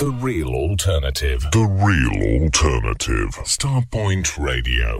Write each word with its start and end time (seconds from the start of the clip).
The 0.00 0.10
real 0.12 0.48
alternative. 0.54 1.42
The 1.52 1.58
real 1.58 2.42
alternative. 2.42 3.34
Starpoint 3.44 4.38
Radio. 4.38 4.98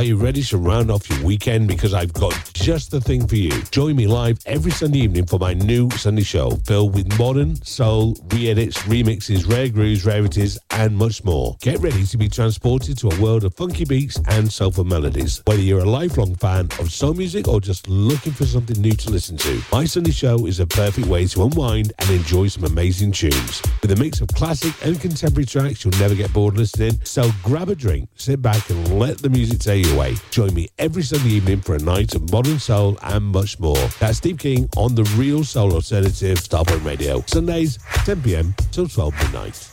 Are 0.00 0.04
you 0.04 0.16
ready 0.16 0.42
to 0.44 0.56
round 0.56 0.90
off 0.90 1.10
your 1.10 1.22
weekend? 1.22 1.68
Because 1.68 1.92
I've 1.92 2.14
got 2.14 2.32
just 2.54 2.90
the 2.90 3.02
thing 3.02 3.26
for 3.26 3.36
you. 3.36 3.50
Join 3.64 3.96
me 3.96 4.06
live 4.06 4.38
every 4.46 4.70
Sunday 4.70 5.00
evening 5.00 5.26
for 5.26 5.38
my 5.38 5.52
new 5.52 5.90
Sunday 5.90 6.22
show 6.22 6.52
filled 6.64 6.94
with 6.94 7.18
modern, 7.18 7.56
soul, 7.56 8.16
re 8.32 8.48
edits, 8.48 8.78
remixes, 8.84 9.46
rare 9.46 9.68
grooves, 9.68 10.06
rarities, 10.06 10.58
and 10.70 10.96
much 10.96 11.22
more. 11.22 11.54
Get 11.60 11.80
ready 11.80 12.06
to 12.06 12.16
be 12.16 12.30
transported 12.30 12.96
to 12.96 13.10
a 13.10 13.20
world 13.20 13.44
of 13.44 13.52
funky 13.54 13.84
beats 13.84 14.18
and 14.28 14.50
soulful 14.50 14.84
melodies. 14.84 15.42
Whether 15.44 15.60
you're 15.60 15.80
a 15.80 15.84
lifelong 15.84 16.34
fan 16.36 16.70
of 16.78 16.90
soul 16.90 17.12
music 17.12 17.46
or 17.46 17.60
just 17.60 17.86
looking 17.86 18.32
for 18.32 18.46
something 18.46 18.80
new 18.80 18.94
to 18.94 19.10
listen 19.10 19.36
to, 19.36 19.60
my 19.70 19.84
Sunday 19.84 20.12
show 20.12 20.46
is 20.46 20.60
a 20.60 20.66
perfect 20.66 21.08
way 21.08 21.26
to 21.26 21.42
unwind 21.42 21.92
and 21.98 22.08
enjoy 22.08 22.46
some 22.48 22.64
amazing 22.64 23.12
tunes. 23.12 23.60
With 23.82 23.92
a 23.92 23.96
mix 23.96 24.22
of 24.22 24.28
classic 24.28 24.72
and 24.82 24.98
contemporary 24.98 25.44
tracks, 25.44 25.84
you'll 25.84 25.98
never 25.98 26.14
get 26.14 26.32
bored 26.32 26.56
listening. 26.56 26.98
So 27.04 27.30
grab 27.42 27.68
a 27.68 27.74
drink, 27.74 28.08
sit 28.14 28.40
back, 28.40 28.70
and 28.70 28.98
let 28.98 29.18
the 29.18 29.28
music 29.28 29.58
take 29.58 29.84
you 29.84 29.89
Join 30.30 30.54
me 30.54 30.68
every 30.78 31.02
Sunday 31.02 31.30
evening 31.30 31.60
for 31.60 31.74
a 31.74 31.78
night 31.78 32.14
of 32.14 32.30
modern 32.32 32.58
soul 32.58 32.98
and 33.02 33.24
much 33.24 33.58
more. 33.58 33.88
That's 33.98 34.18
Steve 34.18 34.38
King 34.38 34.68
on 34.76 34.94
the 34.94 35.04
Real 35.16 35.44
Soul 35.44 35.72
Alternative 35.72 36.38
Starpoint 36.38 36.84
Radio. 36.84 37.22
Sundays, 37.26 37.78
10 38.04 38.22
p.m. 38.22 38.54
till 38.72 38.88
12 38.88 39.14
midnight. 39.14 39.69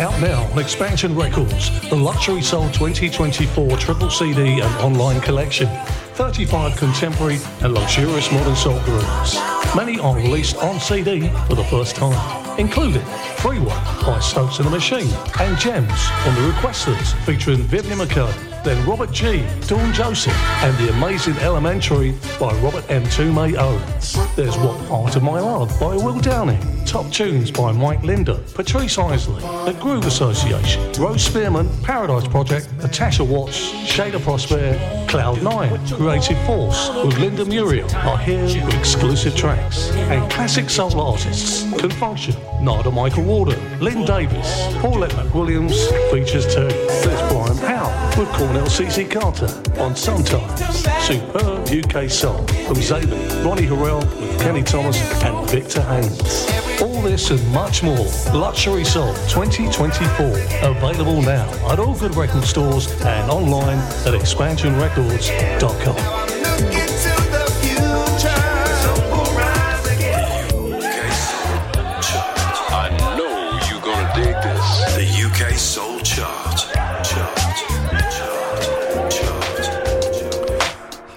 Out 0.00 0.18
now 0.18 0.50
on 0.50 0.58
Expansion 0.58 1.14
Records, 1.14 1.70
the 1.90 1.94
Luxury 1.94 2.40
Soul 2.40 2.70
2024 2.70 3.76
triple 3.76 4.08
CD 4.08 4.58
and 4.60 4.74
online 4.76 5.20
collection. 5.20 5.68
35 6.14 6.74
contemporary 6.74 7.38
and 7.60 7.74
luxurious 7.74 8.32
modern 8.32 8.56
soul 8.56 8.80
grooves. 8.84 9.36
Many 9.76 9.98
are 10.00 10.16
released 10.16 10.56
on 10.56 10.80
CD 10.80 11.28
for 11.46 11.54
the 11.54 11.64
first 11.64 11.96
time, 11.96 12.58
including 12.58 13.04
Free 13.36 13.58
One 13.58 14.06
by 14.06 14.18
Stokes 14.20 14.56
and 14.56 14.68
the 14.68 14.70
Machine 14.70 15.12
and 15.38 15.58
Gems 15.58 16.08
from 16.22 16.34
the 16.34 16.50
Requesters 16.50 17.12
featuring 17.26 17.58
Vivian 17.58 17.98
McKay, 17.98 18.49
then 18.64 18.86
Robert 18.86 19.12
G, 19.12 19.44
Dawn 19.66 19.92
Joseph, 19.92 20.34
and 20.62 20.76
The 20.78 20.92
Amazing 20.92 21.36
Elementary 21.38 22.14
by 22.38 22.52
Robert 22.60 22.84
M. 22.90 23.02
Tume 23.04 23.56
Owens. 23.56 24.16
There's 24.36 24.56
What 24.58 24.78
Part 24.88 25.16
of 25.16 25.22
My 25.22 25.40
Love 25.40 25.68
by 25.80 25.96
Will 25.96 26.18
Downing, 26.18 26.84
Top 26.84 27.10
Tunes 27.10 27.50
by 27.50 27.72
Mike 27.72 28.02
Linder, 28.02 28.38
Patrice 28.54 28.98
Isley, 28.98 29.40
The 29.40 29.76
Groove 29.80 30.06
Association, 30.06 30.92
Rose 30.92 31.22
Spearman, 31.22 31.68
Paradise 31.82 32.26
Project, 32.28 32.72
Natasha 32.78 33.24
Watts, 33.24 33.70
Shada 33.84 34.20
Prosper, 34.20 34.78
Cloud9, 35.08 35.96
Creative 35.96 36.46
Force 36.46 36.90
with 37.04 37.18
Linda 37.18 37.44
Muriel 37.44 37.90
are 37.96 38.18
here 38.18 38.44
with 38.44 38.78
exclusive 38.78 39.34
tracks. 39.36 39.90
And 39.90 40.30
classic 40.30 40.70
soul 40.70 41.00
artists 41.00 41.62
can 41.78 41.90
function. 41.90 42.34
Narada 42.60 42.90
Michael 42.90 43.24
Walden, 43.24 43.80
Lynn 43.80 44.04
Davis, 44.04 44.66
Paulette 44.78 45.12
McWilliams 45.12 45.74
features 46.10 46.46
too. 46.54 46.68
There's 46.68 47.32
Brian 47.32 47.58
Powell 47.58 48.18
with 48.18 48.28
Cornell 48.50 48.66
CC 48.66 49.08
Carter 49.08 49.46
on 49.80 49.94
Sometimes. 49.94 50.58
Superb 51.06 51.68
UK 51.68 52.10
Soul 52.10 52.44
from 52.66 52.78
Zayn, 52.78 53.44
Ronnie 53.44 53.68
Harrell 53.68 54.02
with 54.18 54.40
Kenny 54.40 54.64
Thomas 54.64 55.00
and 55.22 55.48
Victor 55.48 55.82
Haynes. 55.82 56.50
All 56.82 57.00
this 57.00 57.30
and 57.30 57.46
much 57.52 57.84
more. 57.84 58.08
Luxury 58.34 58.84
Soul 58.84 59.14
2024. 59.28 60.26
Available 60.68 61.22
now 61.22 61.48
at 61.70 61.78
all 61.78 61.96
good 61.96 62.16
record 62.16 62.42
stores 62.42 62.90
and 63.02 63.30
online 63.30 63.78
at 63.78 64.14
expansionrecords.com. 64.14 66.39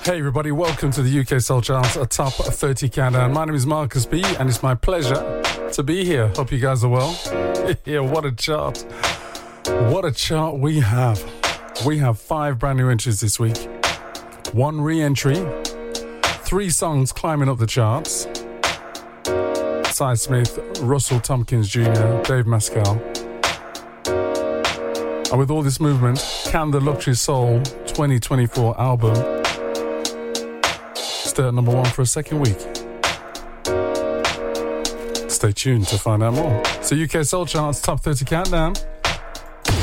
Hey 0.06 0.20
everybody, 0.20 0.52
welcome 0.52 0.92
to 0.92 1.02
the 1.02 1.22
UK 1.22 1.40
Soul 1.40 1.62
Charts, 1.62 1.96
a 1.96 2.06
top 2.06 2.34
30 2.34 2.90
countdown. 2.90 3.32
My 3.32 3.46
name 3.46 3.56
is 3.56 3.66
Marcus 3.66 4.06
B, 4.06 4.22
and 4.38 4.50
it's 4.50 4.62
my 4.62 4.76
pleasure 4.76 5.42
to 5.72 5.82
be 5.82 6.04
here. 6.04 6.28
Hope 6.36 6.52
you 6.52 6.60
guys 6.60 6.84
are 6.84 6.90
well. 6.90 7.18
yeah, 7.86 8.02
what 8.02 8.26
a 8.26 8.34
chart! 8.34 8.86
What 9.66 10.04
a 10.04 10.12
chart 10.12 10.60
we 10.60 10.82
have. 10.82 11.24
We 11.86 12.00
have 12.00 12.20
five 12.20 12.60
brand 12.60 12.80
new 12.80 12.90
entries 12.90 13.22
this 13.22 13.40
week, 13.40 13.56
one 14.52 14.82
re-entry, 14.82 15.42
three 16.42 16.70
songs 16.70 17.14
climbing 17.14 17.48
up 17.48 17.60
the 17.60 17.66
charts. 17.66 18.28
Sy 19.96 20.16
Smith, 20.16 20.60
Russell 20.82 21.22
Tompkins 21.22 21.70
Jr., 21.70 21.82
Dave 22.24 22.44
Mascal. 22.44 23.02
And 25.32 25.40
with 25.40 25.50
all 25.50 25.62
this 25.62 25.80
movement, 25.80 26.20
can 26.48 26.72
the 26.72 26.82
Luxury 26.82 27.16
Soul 27.16 27.62
2024 27.86 28.78
album 28.78 29.43
stay 31.34 31.44
at 31.44 31.48
uh, 31.48 31.52
number 31.52 31.72
one 31.72 31.86
for 31.86 32.04
a 32.04 32.06
second 32.06 32.40
week? 32.40 32.60
Stay 35.30 35.52
tuned 35.52 35.88
to 35.88 35.98
find 35.98 36.22
out 36.22 36.34
more. 36.34 36.64
So 36.82 36.96
UK 36.96 37.26
Soul 37.26 37.46
Charts 37.46 37.82
Top 37.82 38.02
30 38.02 38.26
Countdown. 38.26 38.74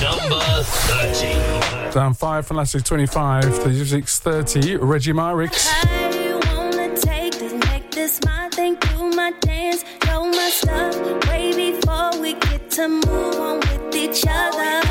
Number 0.01 0.41
30. 0.63 1.93
Down 1.93 2.15
5 2.15 2.47
from 2.47 2.57
last 2.59 2.75
week 2.75 2.85
25 2.85 3.63
to 3.65 3.69
this 3.69 3.93
week's 3.93 4.21
30, 4.21 4.77
Reggie 4.77 5.13
Myrix. 5.13 5.67
I 5.69 6.41
wanna 6.55 6.97
take 6.97 7.33
this, 7.39 7.53
make 7.69 7.91
this 7.91 8.21
my 8.25 8.49
thing, 8.53 8.77
do 8.77 9.11
my 9.11 9.33
dance, 9.41 9.85
know 10.07 10.27
my 10.27 10.51
stuff. 10.51 10.95
Way 11.29 11.73
before 11.73 12.21
we 12.21 12.35
get 12.35 12.71
to 12.71 12.89
move 12.89 13.41
on 13.41 13.59
with 13.59 13.97
each 13.97 14.25
other. 14.29 14.90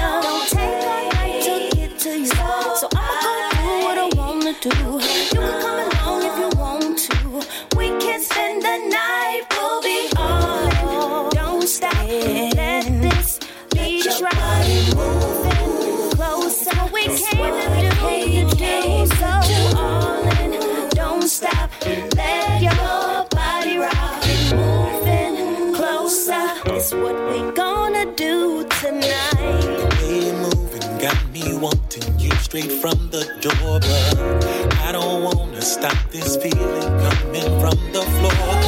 Straight 32.50 32.72
from 32.82 32.98
the 33.12 33.24
door. 33.42 33.80
But 33.80 34.78
I 34.80 34.92
don't 34.92 35.24
wanna 35.24 35.62
stop 35.62 35.98
this 36.10 36.36
feeling 36.38 36.82
coming 36.82 37.60
from 37.62 37.78
the 37.94 38.02
floor. 38.02 38.59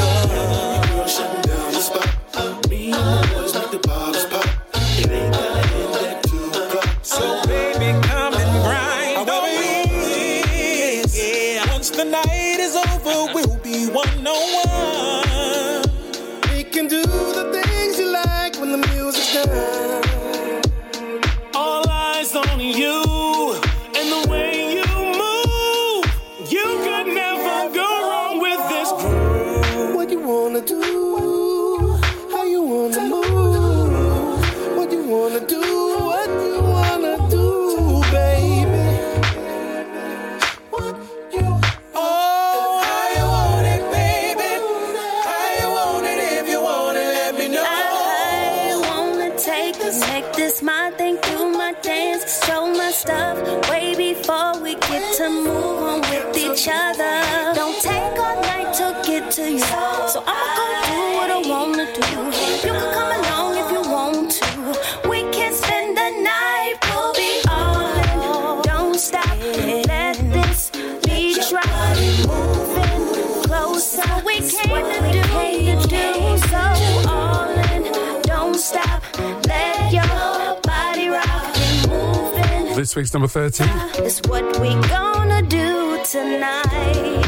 this 82.91 82.97
week's 82.97 83.13
number 83.13 83.27
13. 83.27 83.69
Uh, 83.69 83.89
it's 83.99 84.21
what 84.27 84.43
we 84.59 84.67
gonna 84.89 85.41
do 85.43 85.97
tonight. 86.03 87.25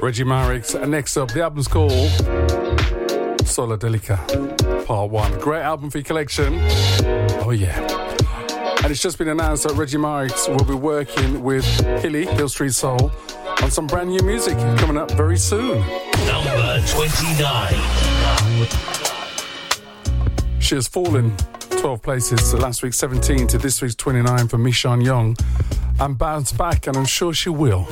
Reggie 0.00 0.22
Marix, 0.22 0.88
next 0.88 1.16
up, 1.16 1.32
the 1.32 1.42
album's 1.42 1.66
called 1.66 1.90
Sola 3.44 3.76
Delica, 3.76 4.86
part 4.86 5.10
one. 5.10 5.36
Great 5.40 5.62
album 5.62 5.90
for 5.90 5.98
your 5.98 6.04
collection. 6.04 6.60
Oh, 7.42 7.50
yeah. 7.50 7.76
And 8.84 8.92
it's 8.92 9.02
just 9.02 9.18
been 9.18 9.30
announced 9.30 9.64
that 9.64 9.72
Reggie 9.72 9.98
Marix 9.98 10.48
will 10.48 10.64
be 10.64 10.74
working 10.74 11.42
with 11.42 11.64
Hilly, 12.00 12.24
Hill 12.24 12.48
Street 12.48 12.72
Soul, 12.72 13.10
on 13.62 13.72
some 13.72 13.88
brand 13.88 14.10
new 14.10 14.22
music 14.22 14.56
coming 14.78 14.96
up 14.96 15.10
very 15.10 15.38
soon. 15.38 15.80
Number 16.24 16.84
29. 16.86 17.74
She 20.60 20.76
has 20.76 20.86
fallen 20.86 21.36
12 21.86 22.02
places 22.02 22.50
to 22.50 22.56
last 22.56 22.82
week's 22.82 22.96
17 22.96 23.46
to 23.46 23.58
this 23.58 23.80
week's 23.80 23.94
29 23.94 24.48
for 24.48 24.58
Mishan 24.58 25.04
Young. 25.04 25.36
And 26.00 26.18
bounce 26.18 26.50
back, 26.50 26.88
and 26.88 26.96
I'm 26.96 27.04
sure 27.04 27.32
she 27.32 27.48
will. 27.48 27.86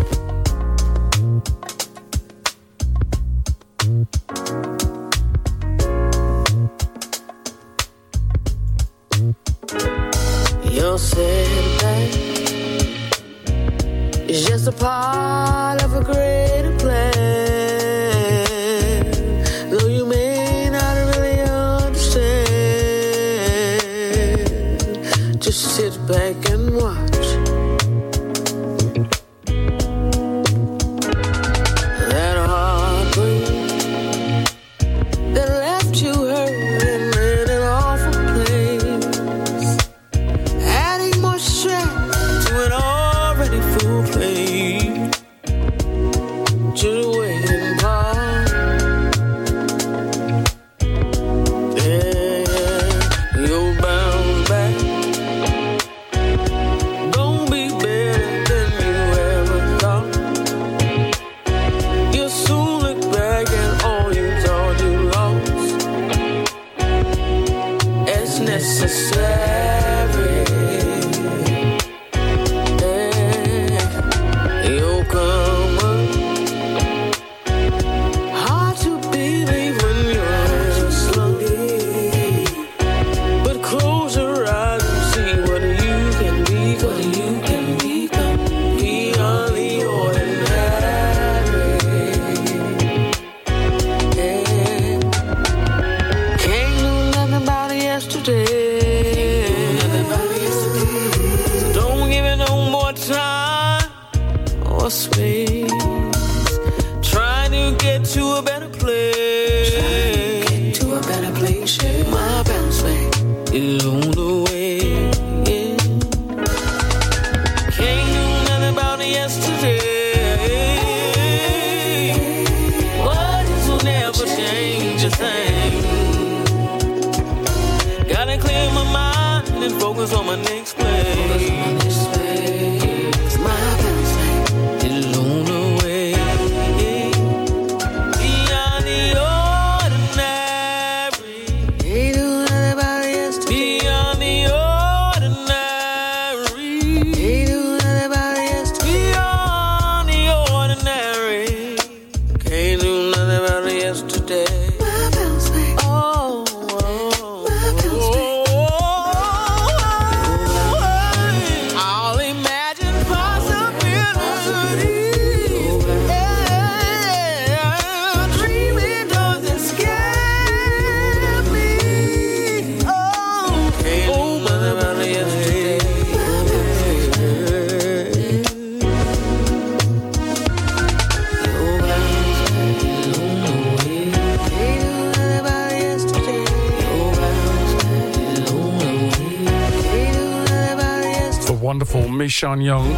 Sean 192.45 192.61
Young. 192.61 192.93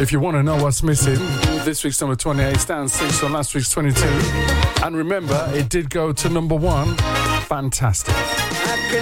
If 0.00 0.10
you 0.10 0.18
want 0.18 0.38
to 0.38 0.42
know 0.42 0.60
what's 0.60 0.82
missing, 0.82 1.20
this 1.64 1.84
week's 1.84 2.00
number 2.00 2.16
28 2.16 2.56
stands 2.56 2.94
6 2.94 3.22
on 3.22 3.32
last 3.32 3.54
week's 3.54 3.70
22. 3.70 4.04
And 4.82 4.96
remember, 4.96 5.48
it 5.54 5.68
did 5.68 5.88
go 5.88 6.12
to 6.12 6.28
number 6.28 6.56
1. 6.56 6.96
Fantastic 7.46 8.16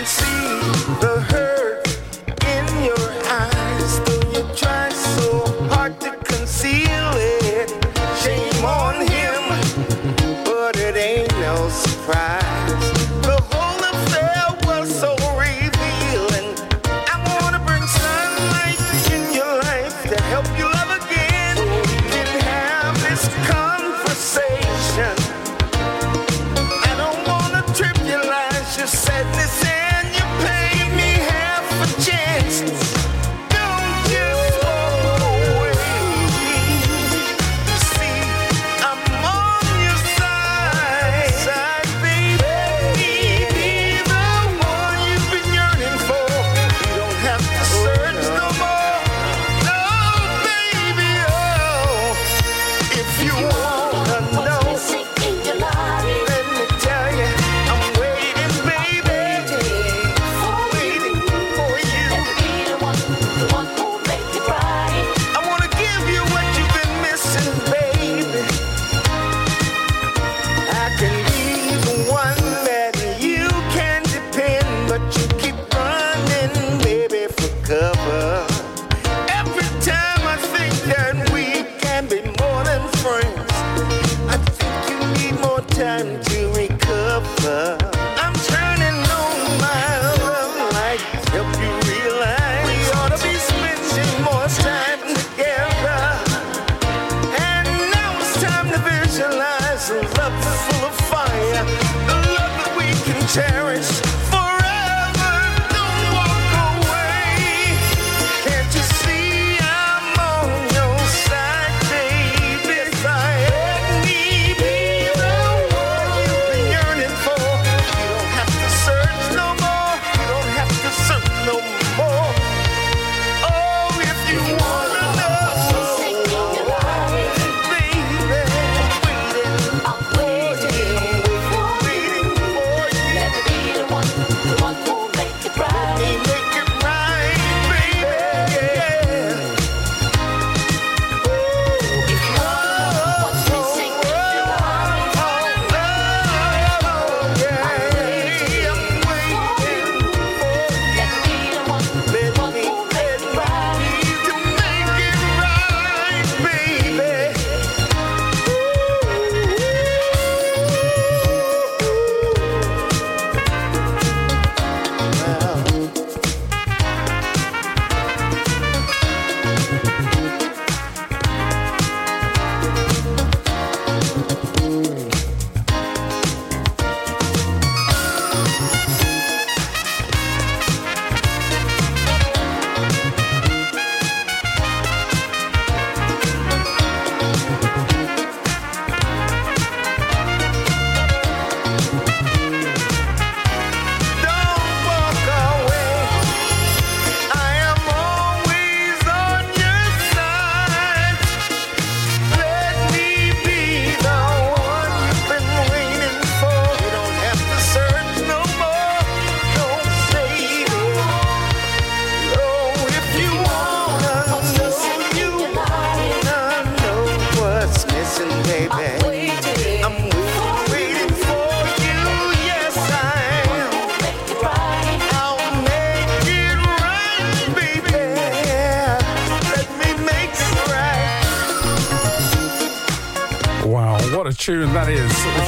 see 0.08 0.60
the 1.02 1.20
hurt. 1.28 1.57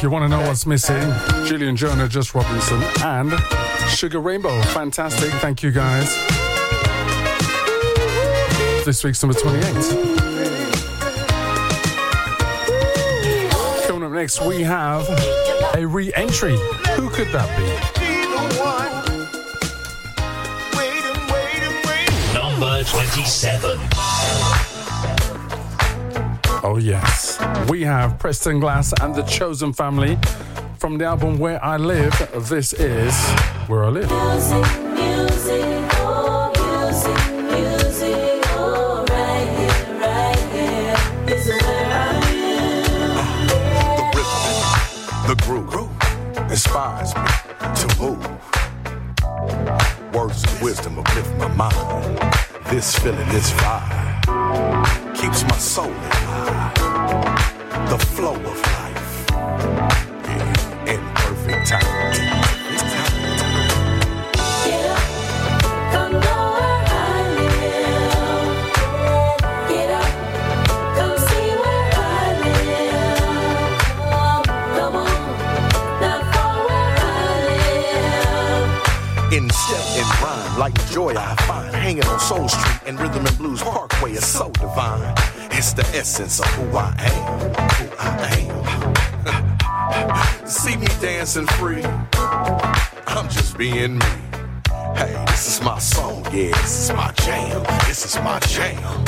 If 0.01 0.05
you 0.05 0.09
want 0.09 0.25
to 0.25 0.29
know 0.31 0.41
what's 0.49 0.65
missing, 0.65 1.13
Julian 1.45 1.77
Jonah, 1.77 2.09
Dutch 2.09 2.35
Robinson, 2.35 2.83
and 3.05 3.39
Sugar 3.91 4.19
Rainbow. 4.19 4.59
Fantastic. 4.63 5.31
Thank 5.43 5.63
you, 5.63 5.71
guys. 5.71 6.17
This 8.87 9.05
week's 9.05 9.23
number 9.23 9.39
28. 9.39 9.63
Coming 13.87 14.05
up 14.05 14.13
next, 14.13 14.41
we 14.41 14.63
have 14.63 15.07
a 15.75 15.87
re 15.87 16.11
entry. 16.15 16.57
Who 16.97 17.11
could 17.11 17.29
that 17.29 17.55
be? 17.59 17.67
Number 22.33 22.85
27. 22.85 23.79
Oh, 26.65 26.79
yes. 26.81 27.30
We 27.69 27.83
have 27.83 28.19
Preston 28.19 28.61
Glass 28.61 28.93
and 29.01 29.15
the 29.15 29.23
Chosen 29.23 29.73
Family 29.73 30.19
from 30.79 30.99
the 30.99 31.05
album 31.05 31.39
Where 31.39 31.63
I 31.65 31.77
Live. 31.77 32.13
This 32.49 32.73
is 32.73 33.15
Where 33.69 33.85
I 33.85 33.89
Live. 33.89 34.09
The 34.09 35.70
joy 81.01 81.15
I 81.17 81.35
find 81.47 81.75
hanging 81.75 82.05
on 82.05 82.21
Soul 82.21 82.47
Street 82.47 82.81
and 82.87 83.01
Rhythm 83.01 83.25
and 83.25 83.39
Blues 83.39 83.63
Parkway 83.63 84.13
is 84.13 84.27
so 84.27 84.51
divine. 84.51 85.15
It's 85.51 85.73
the 85.73 85.87
essence 85.97 86.41
of 86.41 86.47
who 86.57 86.77
I 86.77 86.93
am, 86.99 87.39
who 87.77 87.87
I 87.99 88.09
am. 89.27 90.47
See 90.47 90.77
me 90.77 90.89
dancing 91.01 91.47
free. 91.59 91.85
I'm 93.07 93.29
just 93.31 93.57
being 93.57 93.97
me. 93.99 94.07
Hey, 94.95 95.13
this 95.29 95.49
is 95.49 95.65
my 95.65 95.79
song, 95.79 96.23
yeah, 96.35 96.53
this 96.61 96.91
is 96.91 96.93
my 96.95 97.11
jam, 97.13 97.63
this 97.87 98.05
is 98.05 98.17
my 98.17 98.39
jam. 98.41 99.05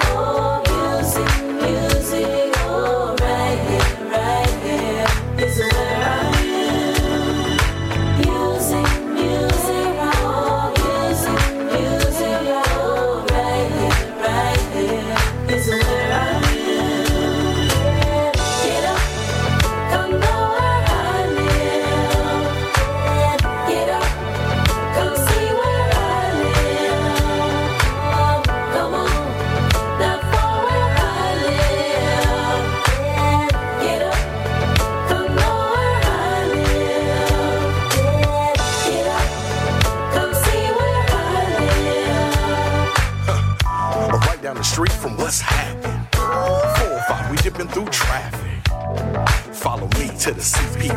Come 0.00 0.18
on, 0.18 1.41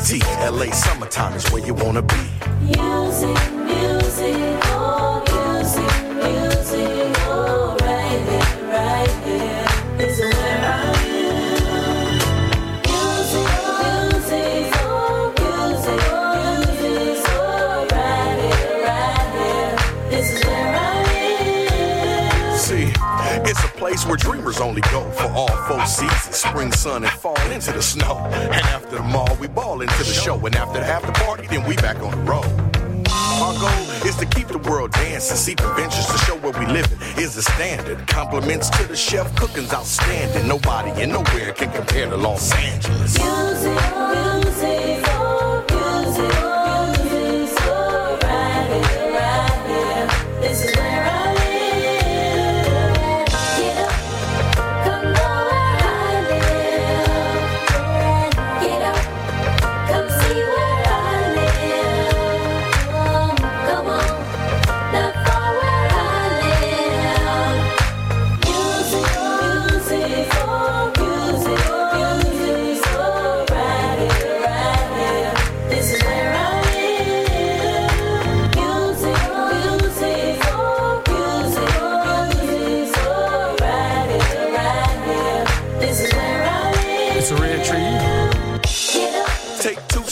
CPT. 0.06 0.22
LA 0.52 0.72
summertime 0.72 1.34
is 1.34 1.50
where 1.52 1.66
you 1.66 1.74
wanna 1.74 2.02
be. 2.02 2.16
Music, 2.62 3.38
music, 3.66 4.36
oh, 4.66 5.24
music, 5.34 5.94
music, 6.14 7.18
oh, 7.26 7.76
right 7.82 8.22
here, 8.30 8.50
right 8.70 9.10
here. 9.26 9.66
This 9.98 10.20
is 10.20 10.34
where 10.36 10.62
I 10.62 10.74
am. 11.02 12.20
Music, 12.86 13.50
music, 13.82 14.74
oh, 14.84 15.34
music, 15.40 16.02
music, 16.82 17.26
oh, 17.30 17.88
right 17.92 18.38
here, 18.46 18.78
right 18.86 19.30
here. 19.40 19.74
This 20.12 20.28
is 20.34 20.40
where 20.46 20.76
I 20.76 20.88
am. 22.52 22.58
See, 22.58 22.94
it's 23.50 23.64
a 23.64 23.70
place 23.70 24.06
where 24.06 24.18
dreamers 24.18 24.60
only 24.60 24.82
go 24.82 25.10
for 25.12 25.32
all 25.32 25.56
four 25.68 25.84
seasons 25.88 26.36
spring, 26.36 26.72
sun, 26.72 27.04
and 27.04 27.14
fall 27.14 27.35
into 27.52 27.72
the 27.72 27.82
snow. 27.82 28.18
And 28.32 28.66
after 28.68 28.98
the 28.98 29.04
mall, 29.04 29.36
we 29.40 29.48
ball 29.48 29.82
into 29.82 29.98
the 29.98 30.04
show. 30.06 30.38
And 30.46 30.56
after 30.56 30.84
half 30.84 31.06
the 31.06 31.12
party, 31.14 31.48
then 31.48 31.68
we 31.68 31.76
back 31.78 31.98
on 32.02 32.12
the 32.12 32.32
road. 32.32 32.46
Our 33.08 33.54
goal 33.60 34.08
is 34.08 34.16
to 34.18 34.26
keep 34.26 34.48
the 34.48 34.58
world 34.60 34.92
dancing. 34.92 35.38
See 35.38 35.56
conventions 35.56 36.06
to 36.08 36.18
show 36.20 36.36
where 36.38 36.58
we 36.58 36.66
living 36.68 36.98
is 37.18 37.36
the 37.36 37.42
standard. 37.42 38.08
Compliments 38.08 38.70
to 38.72 38.88
the 38.88 38.96
chef, 38.96 39.36
cooking's 39.36 39.74
outstanding. 39.74 40.48
Nobody 40.48 40.92
and 41.02 41.12
nowhere 41.12 41.52
can 41.54 41.72
compare 41.72 42.10
to 42.10 42.18
Los 42.18 42.54
Angeles. 42.54 43.18
Music, 43.18 43.78
music, 44.14 45.25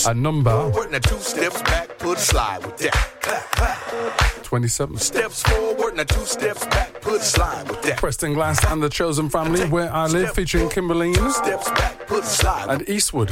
A 0.05 0.13
number 0.13 0.71
now 0.93 0.99
two 0.99 1.17
steps 1.19 1.61
back, 1.63 1.97
put 1.97 2.17
a 2.17 2.21
slide 2.21 2.65
with 2.65 2.77
that. 2.77 2.93
Clap, 3.21 3.51
clap. 3.51 4.43
27. 4.43 4.97
Steps 4.97 5.43
forward, 5.43 5.95
now 5.95 6.03
two 6.03 6.25
steps 6.25 6.65
back, 6.67 6.99
put 7.01 7.21
a 7.21 7.23
slide 7.23 7.67
with 7.69 7.81
that. 7.83 7.97
Preston 7.97 8.33
Glass 8.33 8.63
and 8.65 8.83
the 8.83 8.89
Chosen 8.89 9.29
Family, 9.29 9.61
Where 9.69 9.91
I 9.91 10.07
Live, 10.07 10.33
featuring 10.33 10.69
Kimberly 10.69 11.13
Steps 11.13 11.69
back, 11.71 12.05
put 12.07 12.23
a 12.23 12.27
slide. 12.27 12.69
and 12.69 12.89
Eastwood. 12.89 13.29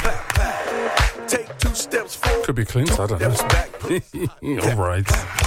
Take 1.27 1.55
two 1.60 1.75
steps 1.75 2.15
forward. 2.15 2.45
Could 2.45 2.55
be 2.55 2.65
Clint, 2.65 2.99
I 2.99 3.05
don't 3.07 3.21
know. 3.21 4.69
All 4.71 4.75
right. 4.77 5.40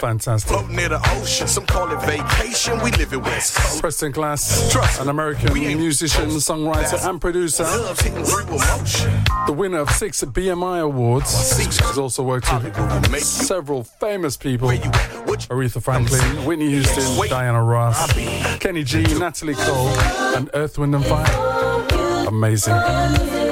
Fantastic. 0.00 0.50
Floating 0.50 0.76
near 0.76 0.88
the 0.90 1.00
ocean, 1.16 1.48
some 1.48 1.66
call 1.66 1.90
it 1.90 2.00
vacation. 2.04 2.78
We 2.82 2.90
live 2.92 3.12
in 3.12 3.22
West 3.22 3.56
Coast. 3.56 3.80
Preston 3.80 4.12
Glass, 4.12 4.74
an 5.00 5.08
American 5.08 5.52
musician, 5.54 6.28
songwriter, 6.28 7.08
and 7.08 7.20
producer. 7.20 7.64
Love's 7.64 8.00
hitting 8.00 8.24
through 8.24 8.42
emotion. 8.42 9.24
The 9.46 9.52
winner 9.52 9.78
of 9.78 9.90
six 9.90 10.22
BMI 10.22 10.82
awards. 10.82 11.56
He's 11.58 11.98
also 11.98 12.22
worked 12.22 12.52
with 12.52 13.22
several 13.22 13.84
famous 13.84 14.36
people 14.36 14.68
Aretha 14.68 15.82
Franklin, 15.82 16.44
Whitney 16.44 16.70
Houston, 16.70 17.28
Diana 17.28 17.62
Ross, 17.62 18.12
Kenny 18.58 18.84
G, 18.84 19.02
Natalie 19.18 19.54
Cole, 19.54 19.88
and 20.36 20.50
Earth, 20.54 20.78
Wind, 20.78 20.94
and 20.94 21.04
Fire. 21.04 22.26
Amazing. 22.26 23.45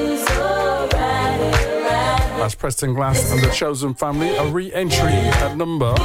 That's 2.45 2.53
Preston 2.53 2.93
Glass 2.93 3.31
and 3.31 3.41
the 3.41 3.49
Chosen 3.49 3.95
Family, 3.95 4.29
a 4.37 4.45
re 4.45 4.71
entry 4.71 5.09
at 5.09 5.57
number 5.57 5.95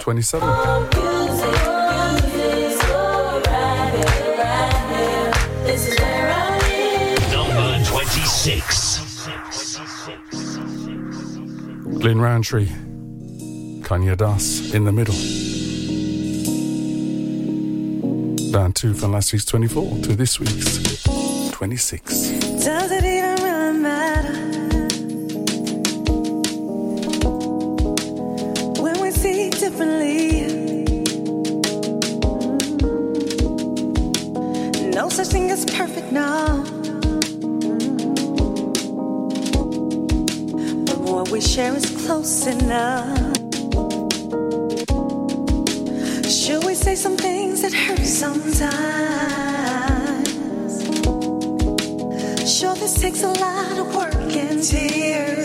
27. 0.00 0.48
Number 7.30 7.84
26. 7.84 9.28
Glenn 12.00 12.18
Roundtree, 12.18 12.68
Kanye 13.82 14.16
Das 14.16 14.72
in 14.72 14.84
the 14.86 14.92
middle. 14.92 15.14
Down 18.52 18.72
two 18.72 18.94
from 18.94 19.12
last 19.12 19.34
week's 19.34 19.44
24 19.44 19.98
to 20.04 20.16
this 20.16 20.40
week's 20.40 21.02
26. 21.52 23.27
Should 42.48 42.62
we 46.64 46.74
say 46.74 46.94
some 46.94 47.14
things 47.14 47.60
that 47.60 47.74
hurt 47.74 47.98
sometimes? 47.98 48.70
Sure, 52.50 52.74
this 52.76 52.98
takes 53.02 53.22
a 53.22 53.28
lot 53.28 53.78
of 53.78 53.94
work 53.94 54.14
and 54.14 54.62
tears. 54.62 55.37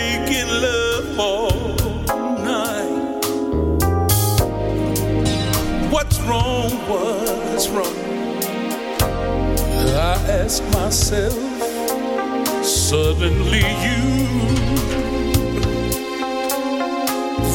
wrong? 6.29 6.71
What's 6.89 7.69
wrong? 7.69 7.97
I 9.97 10.17
ask 10.29 10.63
myself, 10.73 11.35
suddenly 12.65 13.65
you 13.87 14.01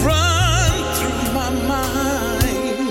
run 0.05 0.71
through 0.95 1.23
my 1.34 1.49
mind. 1.67 2.89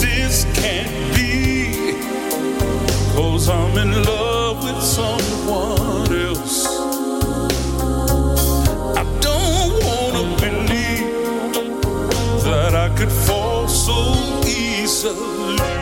This 0.00 0.44
can't 0.54 0.94
be, 1.14 1.94
cause 3.14 3.48
I'm 3.48 3.76
in 3.78 4.04
love 4.04 4.62
with 4.64 4.82
someone 4.82 5.61
easily 15.04 15.81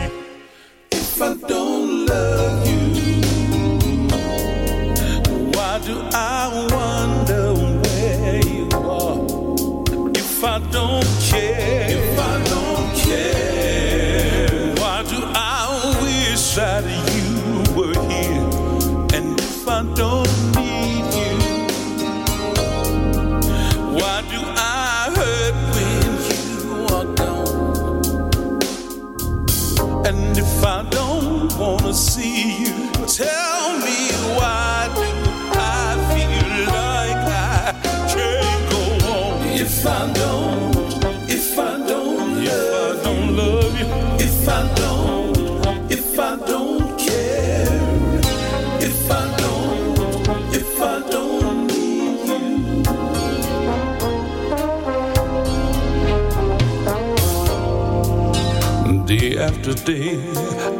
after 59.51 59.73
day, 59.73 60.17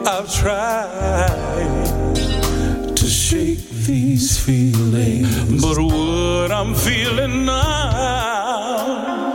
I've 0.06 0.34
tried 0.34 2.16
to 2.96 3.06
shake 3.06 3.70
these 3.88 4.38
feelings, 4.44 5.62
but 5.62 5.78
what 5.78 6.52
I'm 6.52 6.74
feeling 6.74 7.46
now 7.46 9.34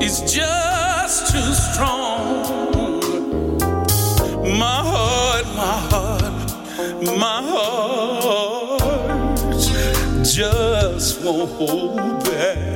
is 0.00 0.20
just 0.32 1.32
too 1.32 1.52
strong. 1.66 2.44
My 4.58 4.80
heart, 4.90 5.46
my 5.62 5.78
heart, 5.90 6.50
my 7.24 7.40
heart 7.52 8.80
just 10.24 11.22
won't 11.22 11.50
hold 11.52 12.24
back. 12.24 12.75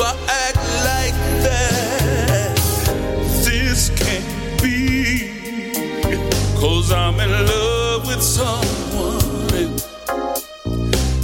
I 0.00 0.14
act 0.28 0.58
like 0.84 1.14
that. 1.42 2.56
This 3.44 3.90
can't 3.90 4.62
be 4.62 4.78
I'm 6.90 7.20
in 7.20 7.30
love 7.30 8.06
with 8.06 8.22
someone. 8.22 9.76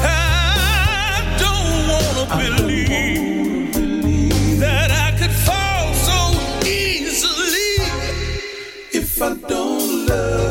I 0.00 1.22
don't 1.38 1.88
wanna 1.90 2.26
believe 2.42 3.72
that 4.60 4.90
I 4.90 5.16
could 5.18 5.30
fall 5.30 5.94
so 5.94 6.18
easily 6.66 7.72
if 8.92 9.22
I 9.22 9.34
don't 9.34 10.06
love 10.06 10.43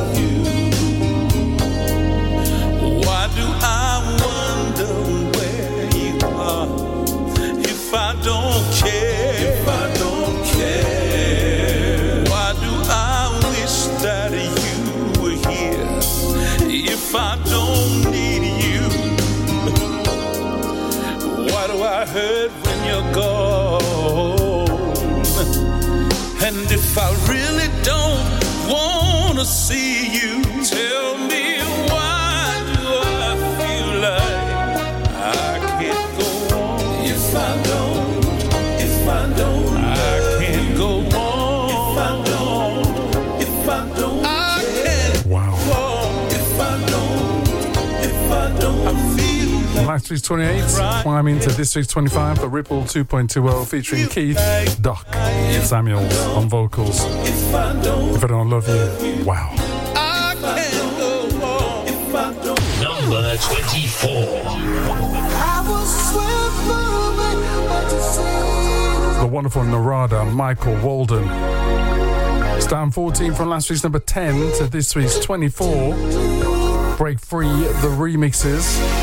see 29.46 30.13
week's 50.10 50.24
28, 50.24 50.64
climbing 51.04 51.40
to 51.40 51.50
this 51.52 51.76
week's 51.76 51.88
25 51.88 52.40
for 52.40 52.48
Ripple 52.48 52.82
2.20 52.82 53.68
featuring 53.68 54.08
Keith 54.08 54.80
Doc 54.82 55.06
Samuels 55.64 56.18
on 56.30 56.50
vocals. 56.50 57.00
if 57.04 57.54
I 57.54 57.74
don't, 57.84 58.16
If 58.16 58.24
I 58.24 58.28
don't 58.28 58.50
love 58.50 58.68
you, 58.68 59.24
wow. 59.24 59.54
I 59.96 60.36
can't 60.42 60.98
go 60.98 61.46
on. 61.46 61.88
If 61.88 62.16
I 62.16 62.34
don't. 62.44 62.60
Number 62.82 63.38
24. 63.38 64.10
The 69.22 69.30
wonderful 69.32 69.64
Narada 69.64 70.26
Michael 70.26 70.76
Walden. 70.78 71.28
It's 72.58 72.66
down 72.66 72.90
14 72.90 73.34
from 73.36 73.50
last 73.50 73.70
week's 73.70 73.84
number 73.84 74.00
10 74.00 74.54
to 74.58 74.66
this 74.66 74.96
week's 74.96 75.20
24. 75.20 75.94
Break 76.98 77.20
free 77.20 77.48
the 77.48 77.90
remixes. 77.96 79.03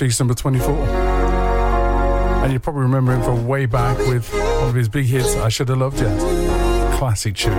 This 0.00 0.18
number 0.18 0.32
24. 0.32 0.74
And 2.42 2.52
you 2.54 2.58
probably 2.58 2.80
remember 2.82 3.12
him 3.12 3.22
from 3.22 3.46
way 3.46 3.66
back 3.66 3.98
with 4.08 4.32
one 4.32 4.70
of 4.70 4.74
his 4.74 4.88
big 4.88 5.04
hits, 5.04 5.36
I 5.36 5.50
Should 5.50 5.68
Have 5.68 5.76
Loved 5.76 6.00
You. 6.00 6.08
Classic 6.96 7.34
tune. 7.34 7.54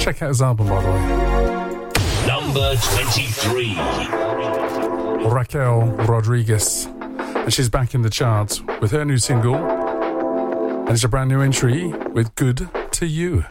Check 0.00 0.22
out 0.22 0.28
his 0.28 0.40
album, 0.40 0.68
by 0.68 0.80
the 0.80 0.88
way. 0.90 2.26
Number 2.26 2.74
23. 2.76 3.76
Raquel 5.28 5.82
Rodriguez. 6.08 6.86
And 6.86 7.52
she's 7.52 7.68
back 7.68 7.94
in 7.94 8.00
the 8.00 8.10
charts 8.10 8.62
with 8.80 8.92
her 8.92 9.04
new 9.04 9.18
single. 9.18 9.56
And 9.56 10.88
it's 10.88 11.04
a 11.04 11.08
brand 11.08 11.28
new 11.28 11.42
entry 11.42 11.88
with 11.88 12.34
Good 12.36 12.70
to 12.92 13.06
You. 13.06 13.44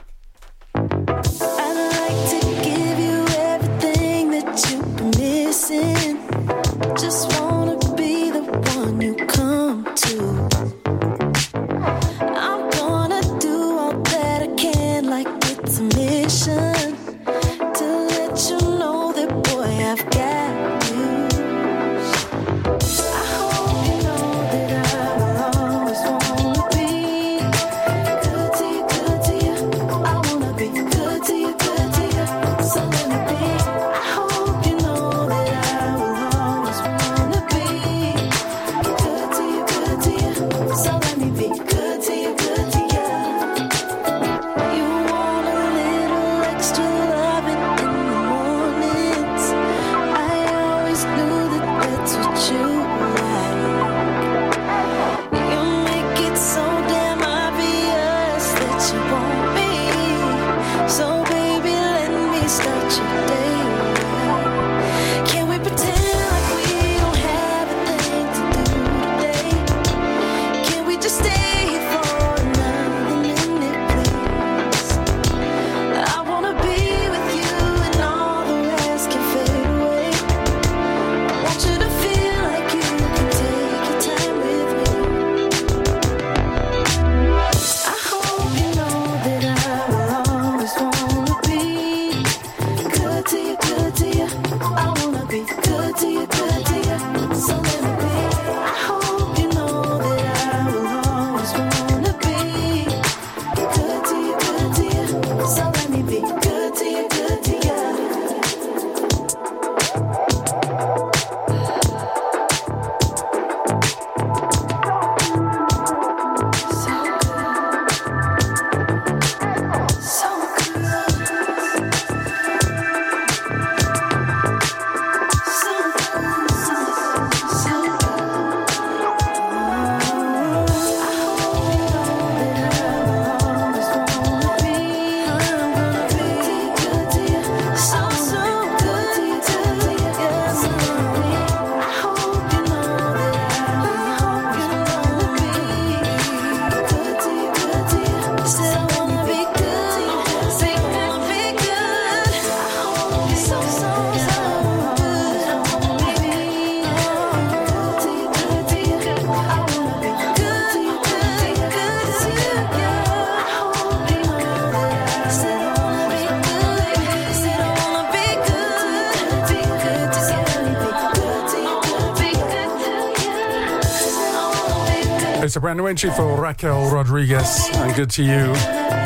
Brand 175.61 175.77
new 175.77 175.85
entry 175.85 176.09
for 176.09 176.41
Raquel 176.41 176.89
Rodriguez 176.89 177.69
and 177.75 177.95
Good 177.95 178.09
to 178.11 178.23
You. 178.23 178.55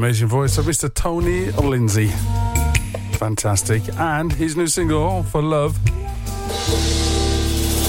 Voice 0.10 0.58
of 0.58 0.66
Mr. 0.66 0.92
Tony 0.92 1.52
Lindsay. 1.52 2.08
Fantastic. 3.14 3.84
And 4.00 4.34
his 4.34 4.58
new 4.58 4.66
single, 4.66 5.22
For 5.22 5.40
Love. 5.40 5.78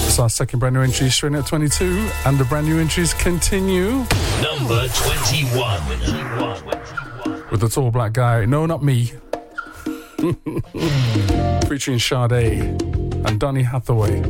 It's 0.07 0.19
our 0.19 0.29
second 0.29 0.59
brand 0.59 0.75
new 0.75 0.83
entry, 0.83 1.09
straight 1.09 1.33
at 1.33 1.47
22. 1.47 2.11
And 2.27 2.37
the 2.37 2.45
brand 2.45 2.69
new 2.69 2.79
entries 2.79 3.15
continue. 3.15 4.05
Number 4.43 4.87
21. 4.89 5.89
With 7.51 7.61
the 7.61 7.71
tall 7.71 7.91
black 7.91 8.13
guy. 8.13 8.45
No, 8.45 8.67
not 8.67 8.83
me. 8.83 9.13
Featuring 11.69 11.99
Sade 11.99 12.83
and 13.25 13.41
Donny 13.41 13.63
Hathaway. 13.63 14.21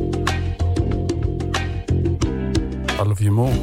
I 2.97 3.03
love 3.03 3.19
you 3.19 3.31
more. 3.31 3.53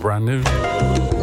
Brand 0.00 0.24
new. 0.24 1.17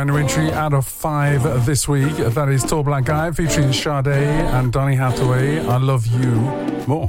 Brand 0.00 0.08
new 0.08 0.16
entry 0.16 0.50
out 0.52 0.72
of 0.72 0.86
five 0.86 1.66
this 1.66 1.86
week. 1.86 2.16
That 2.16 2.48
is 2.48 2.64
Tall 2.64 2.82
Black 2.82 3.04
Guy 3.04 3.30
featuring 3.32 3.70
Sade 3.70 4.06
and 4.06 4.72
Donny 4.72 4.94
Hathaway. 4.94 5.58
I 5.58 5.76
love 5.76 6.06
you 6.06 6.30
more. 6.86 7.06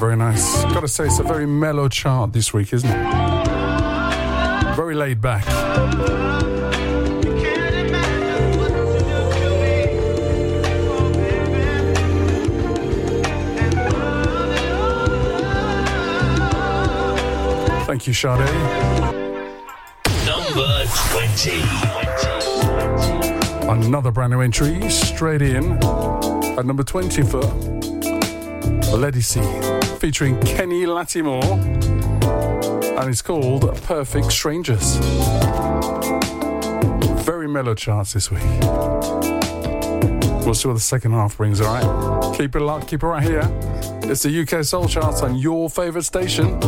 Very 0.00 0.16
nice. 0.16 0.64
Gotta 0.64 0.88
say, 0.88 1.04
it's 1.04 1.18
a 1.18 1.24
very 1.24 1.46
mellow 1.46 1.90
chart 1.90 2.32
this 2.32 2.54
week, 2.54 2.72
isn't 2.72 2.88
it? 2.88 2.96
Very 4.74 4.94
laid 4.94 5.20
back. 5.20 5.44
Thank 17.84 18.06
you, 18.06 18.14
Sade. 18.14 19.17
20. 21.10 21.62
Another 23.68 24.10
brand 24.10 24.32
new 24.32 24.40
entry, 24.40 24.88
straight 24.90 25.40
in 25.40 25.72
at 26.58 26.66
number 26.66 26.82
20 26.82 27.22
for 27.22 27.40
Lady 28.94 29.22
C, 29.22 29.40
featuring 29.98 30.38
Kenny 30.40 30.84
Lattimore, 30.84 31.42
and 31.44 33.08
it's 33.08 33.22
called 33.22 33.74
Perfect 33.84 34.30
Strangers. 34.32 34.96
Very 37.24 37.48
mellow 37.48 37.74
charts 37.74 38.12
this 38.12 38.30
week. 38.30 38.42
We'll 40.44 40.54
see 40.54 40.68
what 40.68 40.74
the 40.74 40.80
second 40.80 41.12
half 41.12 41.38
brings, 41.38 41.60
alright? 41.60 42.36
Keep 42.36 42.56
it 42.56 42.60
locked, 42.60 42.86
keep 42.88 43.02
it 43.02 43.06
right 43.06 43.22
here. 43.22 43.48
It's 44.02 44.22
the 44.22 44.42
UK 44.42 44.64
Soul 44.64 44.86
Charts 44.86 45.22
on 45.22 45.36
your 45.36 45.70
favourite 45.70 46.04
station. 46.04 46.60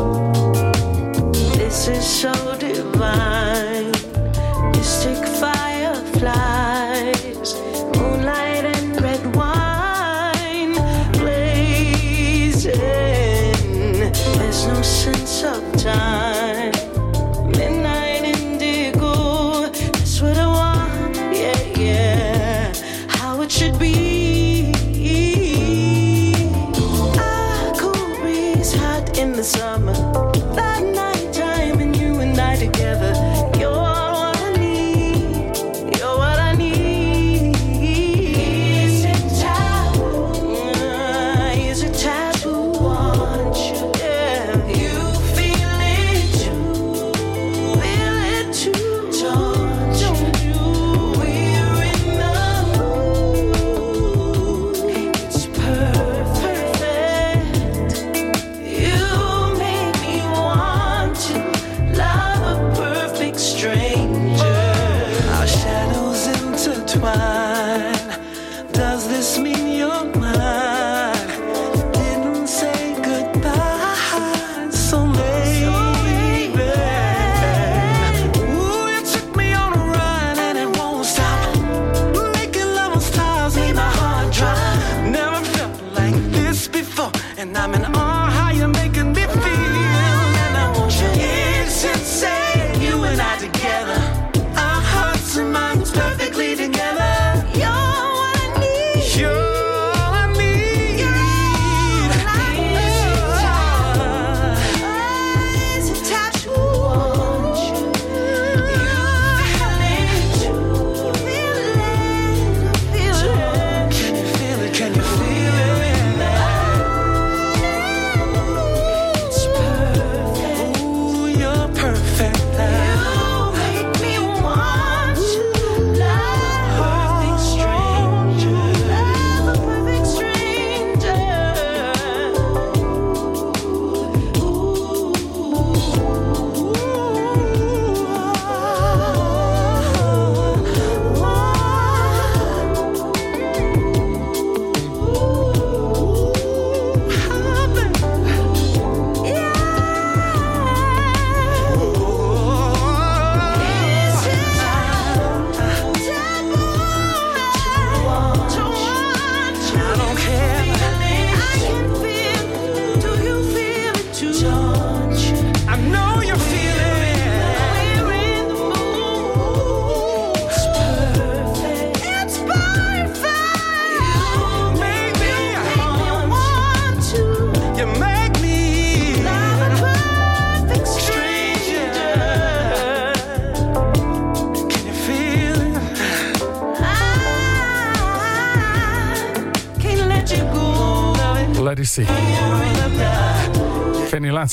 This 1.59 1.89
is 1.89 2.07
so 2.07 2.33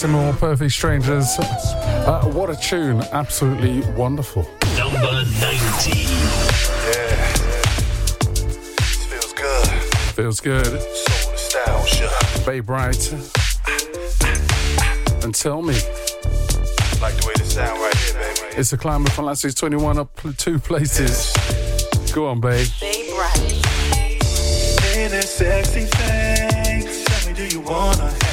More 0.05 0.31
Perfect 0.33 0.71
Strangers. 0.71 1.25
Uh, 1.39 2.21
what 2.33 2.51
a 2.51 2.55
tune, 2.55 3.01
absolutely 3.11 3.81
wonderful. 3.93 4.43
Number 4.77 4.99
19. 5.01 6.07
Yeah. 6.85 7.33
Feels 9.09 9.33
good. 9.33 9.67
Feels 10.13 10.39
good. 10.39 10.81
So. 11.35 12.45
Babe 12.45 12.65
Bright. 12.67 13.11
and 15.23 15.33
tell 15.33 15.63
me. 15.63 15.73
Like 17.01 17.15
the 17.15 17.25
way 17.27 17.33
this 17.37 17.55
sound 17.55 17.79
right 17.81 17.95
here, 17.97 18.13
baby. 18.13 18.55
It's 18.55 18.71
a 18.73 18.77
climber 18.77 19.09
from 19.09 19.25
last 19.25 19.43
week's 19.43 19.55
21 19.55 19.97
up 19.97 20.19
two 20.37 20.59
places. 20.59 21.33
Go 22.13 22.27
on, 22.27 22.39
babe. 22.39 22.67
Bay 22.79 23.09
Bright. 23.15 23.63
Sexy 25.23 25.85
thing? 25.85 27.05
Tell 27.05 27.27
me, 27.27 27.33
do 27.33 27.47
you 27.47 27.61
wanna? 27.61 28.26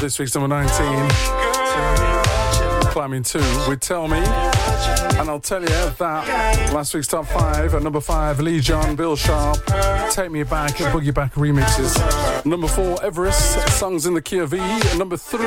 this 0.00 0.18
week's 0.18 0.34
number 0.34 0.48
19. 0.48 1.10
Climbing 2.90 3.22
2 3.22 3.38
with 3.68 3.80
Tell 3.80 4.08
Me. 4.08 4.16
And 4.16 5.28
I'll 5.28 5.38
tell 5.40 5.60
you 5.60 5.68
that 5.68 6.70
last 6.72 6.94
week's 6.94 7.06
top 7.06 7.26
5 7.26 7.74
at 7.74 7.82
number 7.82 8.00
5, 8.00 8.40
Lee 8.40 8.60
John, 8.60 8.96
Bill 8.96 9.14
Sharpe, 9.14 9.60
Take 10.10 10.30
Me 10.30 10.42
Back 10.42 10.80
and 10.80 10.88
Boogie 10.94 11.12
Back 11.12 11.34
remixes. 11.34 11.94
Number 12.46 12.66
4, 12.66 13.04
Everest, 13.04 13.78
Songs 13.78 14.06
in 14.06 14.14
the 14.14 14.22
Key 14.22 14.38
of 14.38 14.54
E. 14.54 14.58
Number 14.96 15.18
3, 15.18 15.46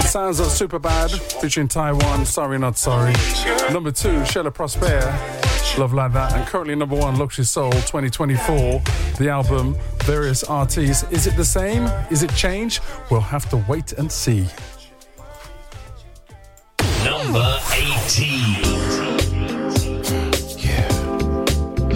Sounds 0.00 0.40
of 0.40 0.46
Superbad 0.46 1.10
featuring 1.40 1.68
Taiwan, 1.68 2.24
Sorry 2.24 2.58
Not 2.58 2.78
Sorry. 2.78 3.12
Number 3.70 3.92
2, 3.92 4.08
Shella 4.22 4.52
Prosper, 4.52 5.45
Love 5.78 5.92
Like 5.92 6.12
That, 6.14 6.32
and 6.32 6.46
currently 6.46 6.74
number 6.74 6.96
one, 6.96 7.18
Luxury 7.18 7.44
Soul 7.44 7.70
2024, 7.70 8.80
the 9.18 9.28
album, 9.28 9.76
various 10.04 10.42
artists. 10.42 11.04
Is 11.12 11.26
it 11.26 11.36
the 11.36 11.44
same? 11.44 11.82
Is 12.10 12.22
it 12.22 12.34
change? 12.34 12.80
We'll 13.10 13.20
have 13.20 13.48
to 13.50 13.58
wait 13.68 13.92
and 13.92 14.10
see. 14.10 14.46
Number 17.04 17.58
18. 17.72 18.38
Yeah. 20.56 20.88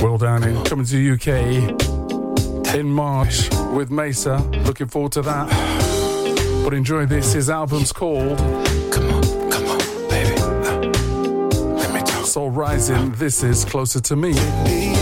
Will 0.02 0.18
Downing 0.18 0.62
coming 0.64 0.84
to 0.84 0.96
the 0.96 1.10
UK 1.14 2.74
in 2.74 2.86
March 2.86 3.48
with 3.72 3.90
Mesa. 3.90 4.38
Looking 4.66 4.88
forward 4.88 5.12
to 5.12 5.22
that. 5.22 5.48
But 6.64 6.74
enjoy 6.74 7.06
this. 7.06 7.32
His 7.32 7.48
album's 7.48 7.92
called. 7.92 8.38
Soul 12.40 12.50
Rising. 12.52 13.12
This 13.16 13.42
is 13.42 13.66
Closer 13.66 14.00
to 14.00 14.16
Me. 14.16 14.99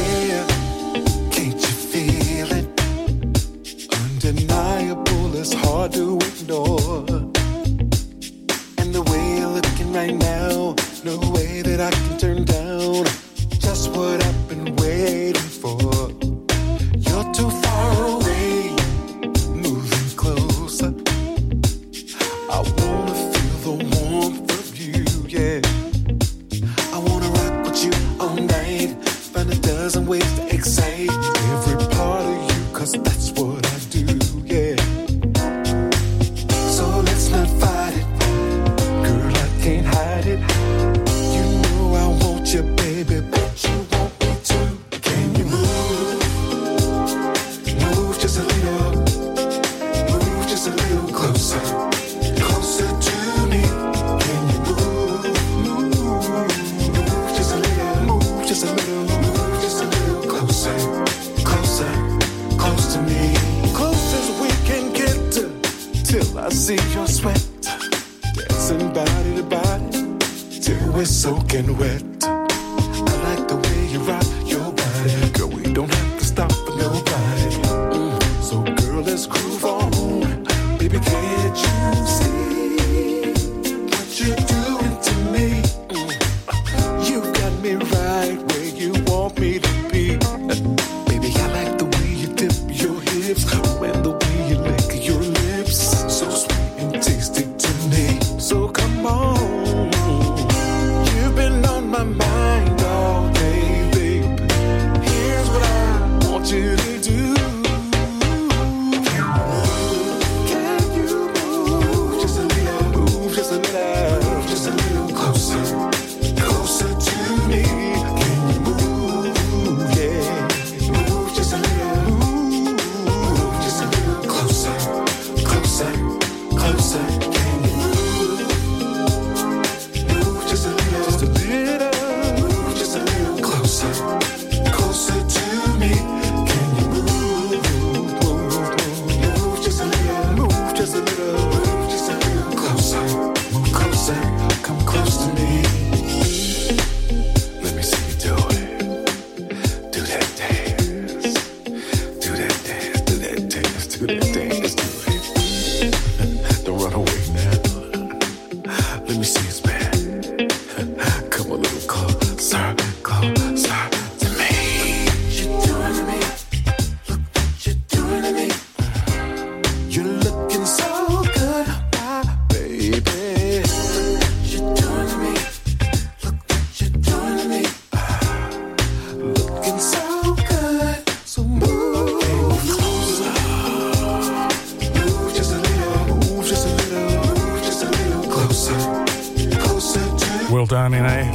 Downing, 190.90 191.04
eh? 191.04 191.30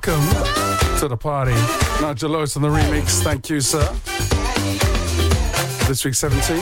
welcome 0.09 0.99
to 0.99 1.09
the 1.09 1.17
party. 1.17 1.53
Nigel 2.01 2.31
Lewis 2.31 2.57
on 2.57 2.63
the 2.63 2.69
remix. 2.69 3.23
Thank 3.23 3.51
you, 3.51 3.61
sir. 3.61 3.85
This 5.87 6.05
week 6.05 6.15
17. 6.15 6.57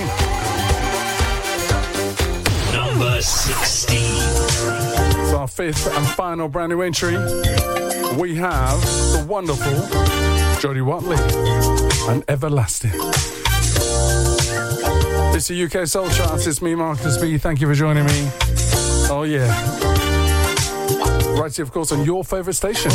Number 2.73 3.21
16. 3.21 3.99
It's 5.23 5.33
our 5.33 5.47
fifth 5.47 5.87
and 5.97 6.07
final 6.09 6.49
brand 6.49 6.71
new 6.71 6.83
entry. 6.83 7.17
We 8.19 8.35
have 8.37 8.81
the 9.13 9.25
wonderful 9.29 9.73
Jody 10.61 10.81
Watley 10.81 11.19
and 12.09 12.25
Everlasting. 12.29 12.93
It's 15.35 15.51
a 15.51 15.65
UK 15.65 15.87
Soul 15.87 16.09
Charts. 16.11 16.47
It's 16.47 16.63
me, 16.63 16.75
Marcus 16.75 17.19
B. 17.19 17.39
Thank 17.39 17.61
you 17.61 17.69
for 17.69 17.75
joining 17.75 18.07
me. 18.07 18.31
Oh, 19.09 19.25
yeah 19.27 19.76
of 21.47 21.71
course, 21.73 21.93
on 21.93 22.05
your 22.05 22.25
favourite 22.25 22.57
station. 22.57 22.91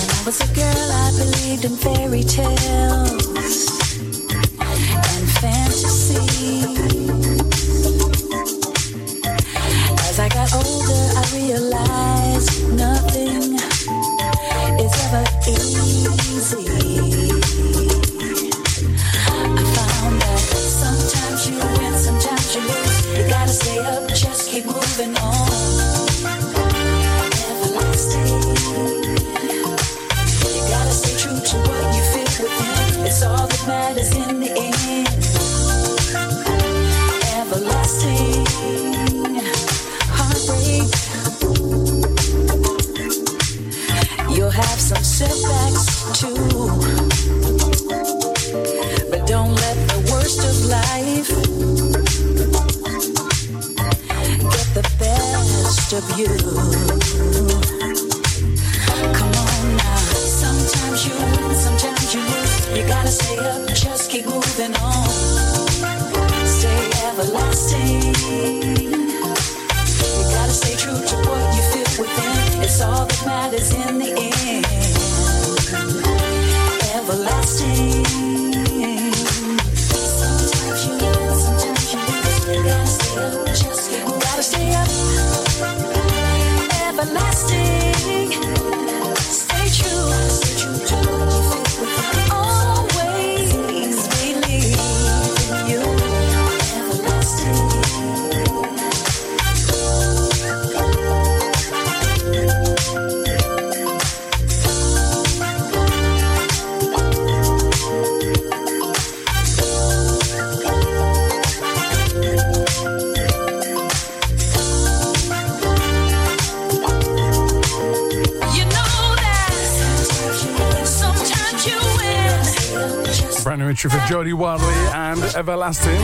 Watley 124.42 124.74
and 124.96 125.22
Everlasting. 125.36 126.02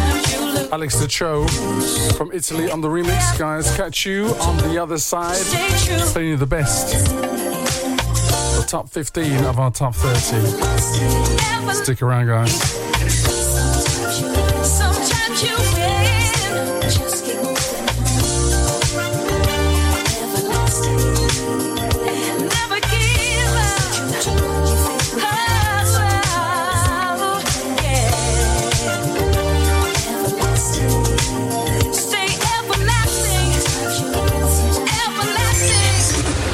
Alex 0.72 1.00
Di 1.00 1.08
Ciò 1.08 1.50
from 2.16 2.32
Italy 2.32 2.70
on 2.70 2.82
the 2.82 2.88
remix. 2.88 3.36
Guys, 3.40 3.76
catch 3.76 4.06
you 4.06 4.28
on 4.42 4.58
the 4.58 4.78
other 4.78 5.00
side. 5.00 5.44
Playing 6.14 6.30
you 6.30 6.38
the 6.38 6.46
best. 6.46 6.94
The 8.56 8.66
top 8.68 8.90
15 8.90 9.44
of 9.46 9.58
our 9.60 9.72
top 9.72 9.96
30. 9.96 11.74
Stick 11.74 12.04
around, 12.04 12.28
guys. 12.28 12.87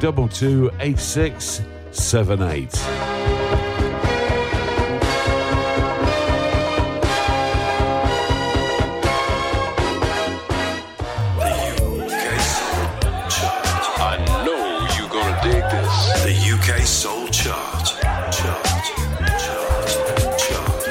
228678. 0.00 2.74
I 14.00 14.16
know 14.44 14.86
you're 14.96 15.08
gonna 15.10 15.40
dig 15.42 15.64
this. 15.72 16.22
The 16.22 16.34
UK 16.54 16.68
Soul 16.86 17.26
Chart. 17.28 17.86
Chart. 18.32 18.34
Chart. 18.34 18.64
Chart. 20.38 20.84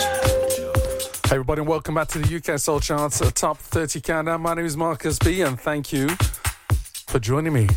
Hey 1.27 1.35
everybody, 1.35 1.61
and 1.61 1.69
welcome 1.69 1.95
back 1.95 2.09
to 2.09 2.19
the 2.19 2.35
UK 2.35 2.59
Soul 2.59 2.81
Charts 2.81 3.21
uh, 3.21 3.31
Top 3.33 3.57
30 3.57 4.01
Countdown. 4.01 4.41
My 4.41 4.53
name 4.53 4.65
is 4.65 4.75
Marcus 4.75 5.17
B, 5.17 5.43
and 5.43 5.57
thank 5.57 5.93
you 5.93 6.09
for 7.07 7.19
joining 7.19 7.53
me. 7.53 7.69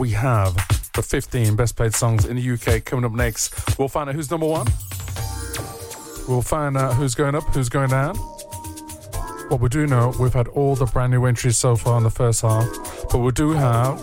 We 0.00 0.10
have 0.12 0.54
the 0.94 1.02
15 1.02 1.56
best 1.56 1.76
played 1.76 1.94
songs 1.94 2.24
in 2.24 2.36
the 2.36 2.52
UK 2.52 2.82
coming 2.86 3.04
up 3.04 3.12
next. 3.12 3.78
We'll 3.78 3.88
find 3.88 4.08
out 4.08 4.14
who's 4.14 4.30
number 4.30 4.46
one. 4.46 4.66
We'll 6.26 6.40
find 6.40 6.78
out 6.78 6.94
who's 6.94 7.14
going 7.14 7.34
up, 7.34 7.44
who's 7.44 7.68
going 7.68 7.90
down. 7.90 8.16
What 9.50 9.60
we 9.60 9.68
do 9.68 9.86
know, 9.86 10.14
we've 10.18 10.32
had 10.32 10.48
all 10.48 10.74
the 10.74 10.86
brand 10.86 11.12
new 11.12 11.26
entries 11.26 11.58
so 11.58 11.76
far 11.76 11.98
in 11.98 12.04
the 12.04 12.10
first 12.10 12.40
half, 12.40 12.66
but 13.12 13.18
we 13.18 13.30
do 13.32 13.50
have 13.50 14.00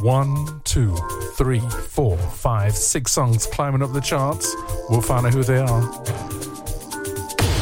one, 0.00 0.62
two, 0.64 0.96
three, 1.34 1.60
four, 1.60 2.16
five, 2.16 2.74
six 2.74 3.12
songs 3.12 3.44
climbing 3.44 3.82
up 3.82 3.92
the 3.92 4.00
charts. 4.00 4.50
We'll 4.88 5.02
find 5.02 5.26
out 5.26 5.34
who 5.34 5.44
they 5.44 5.58
are. 5.58 5.82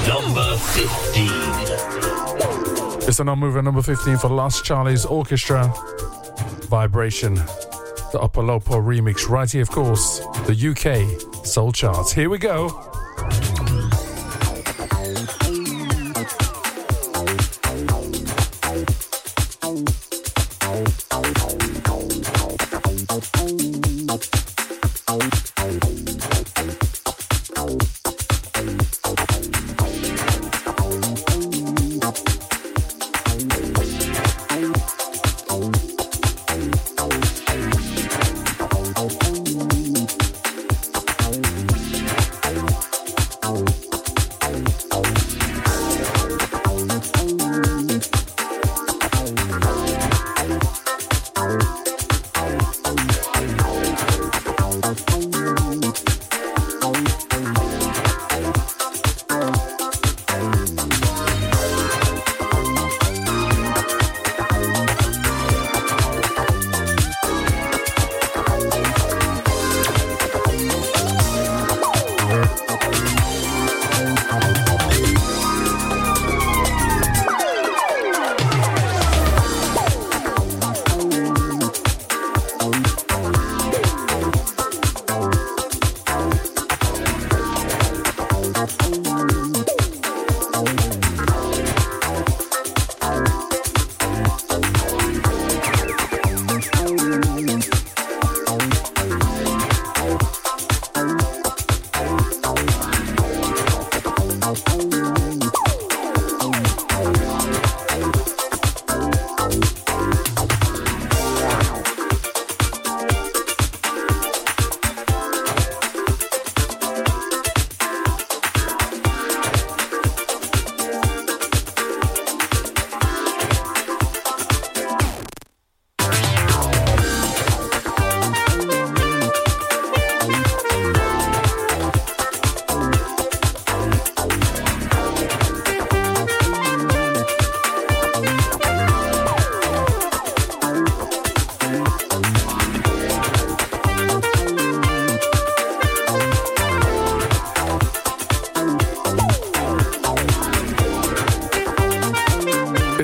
Number 0.07 0.57
15. 0.57 3.09
It's 3.09 3.19
a 3.19 3.25
non-mover 3.25 3.61
number 3.61 3.83
15 3.83 4.19
for 4.19 4.29
Lost 4.29 4.65
Charlie's 4.65 5.05
Orchestra. 5.05 5.75
Vibration. 6.69 7.35
The 7.35 8.19
Upper 8.21 8.43
Lopo 8.43 8.81
remix 8.81 9.29
right 9.29 9.51
here, 9.51 9.63
of 9.63 9.71
course. 9.71 10.21
The 10.47 10.55
UK 10.55 11.47
Soul 11.47 11.73
Charts. 11.73 12.13
Here 12.13 12.29
we 12.29 12.39
go. 12.39 12.69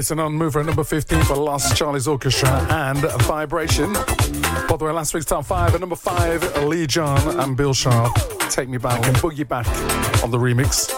It's 0.09 0.13
an 0.15 0.21
on-mover 0.21 0.61
at 0.61 0.65
number 0.65 0.85
15 0.85 1.23
for 1.25 1.37
Lost 1.37 1.77
Charlie's 1.77 2.09
Orchestra 2.09 2.49
and 2.71 2.97
Vibration. 3.25 3.93
By 3.93 4.77
the 4.79 4.87
way, 4.87 4.91
last 4.91 5.13
week's 5.13 5.27
top 5.27 5.45
five 5.45 5.75
at 5.75 5.81
number 5.81 5.97
five, 5.97 6.65
Lee 6.65 6.87
John 6.87 7.39
and 7.39 7.55
Bill 7.55 7.75
Sharpe. 7.75 8.15
Take 8.49 8.71
Me 8.71 8.79
Back 8.79 9.07
and 9.07 9.15
Boogie 9.19 9.47
Back 9.47 9.67
on 10.25 10.31
the 10.31 10.39
remix. 10.39 10.89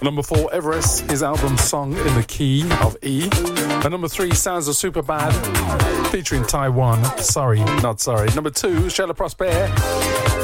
Number 0.00 0.22
four, 0.22 0.48
Everest, 0.54 1.10
his 1.10 1.24
album 1.24 1.58
Song 1.58 1.90
in 1.90 2.14
the 2.14 2.22
Key 2.22 2.70
of 2.82 2.96
E. 3.02 3.28
And 3.32 3.90
number 3.90 4.06
three, 4.06 4.30
Sounds 4.30 4.68
of 4.68 4.76
Super 4.76 5.02
Bad, 5.02 5.32
featuring 6.10 6.44
Taiwan. 6.44 7.02
Sorry, 7.18 7.58
not 7.82 8.00
sorry. 8.00 8.28
Number 8.36 8.50
two, 8.50 8.88
Sheila 8.88 9.12
Prosper, 9.12 9.74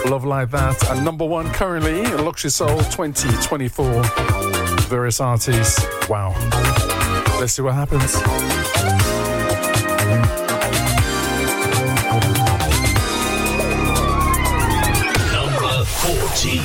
Love 0.07 0.24
Like 0.24 0.51
That. 0.51 0.91
And 0.91 1.05
number 1.05 1.24
one, 1.24 1.53
currently, 1.53 2.03
Luxury 2.16 2.51
Soul 2.51 2.78
2024. 2.78 4.03
Various 4.89 5.20
artists. 5.20 5.87
Wow. 6.09 6.96
Let's 7.39 7.53
see 7.53 7.62
what 7.62 7.74
happens. 7.74 8.14
Number 15.32 15.84
14. 15.84 16.61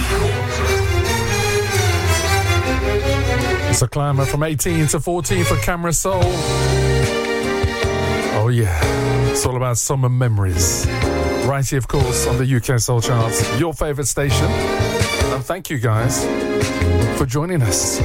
It's 3.70 3.82
a 3.82 3.88
climber 3.88 4.26
from 4.26 4.44
18 4.44 4.88
to 4.88 5.00
14 5.00 5.44
for 5.44 5.58
Camera 5.58 5.94
Soul. 5.94 6.22
Oh, 8.34 8.50
yeah. 8.52 8.80
It's 9.30 9.46
all 9.46 9.58
about 9.58 9.78
summer 9.78 10.10
memories. 10.10 10.88
Right 11.46 11.68
here, 11.68 11.80
of 11.80 11.88
course, 11.88 12.28
on 12.28 12.38
the 12.38 12.56
UK 12.56 12.80
Soul 12.80 13.02
Charts, 13.02 13.60
your 13.60 13.74
favorite 13.74 14.08
station. 14.08 14.46
And 14.46 15.44
thank 15.44 15.70
you 15.70 15.80
guys 15.80 16.24
for 17.18 17.26
joining 17.26 17.62
us. 17.62 18.00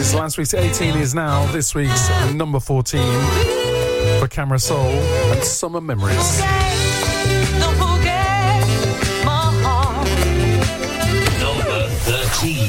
Places. 0.00 0.14
Last 0.14 0.38
week's 0.38 0.54
18 0.54 0.96
is 0.96 1.14
now 1.14 1.44
this 1.52 1.74
week's 1.74 2.08
number 2.32 2.60
14 2.60 3.02
for 4.18 4.28
Camera 4.28 4.58
Soul 4.58 4.86
and 4.86 5.44
Summer 5.44 5.80
Memories. 5.80 6.40
Don't 7.58 7.74
forget 7.74 8.64
my 9.24 9.52
heart. 9.62 10.08
Number 11.40 11.88
13. 12.06 12.68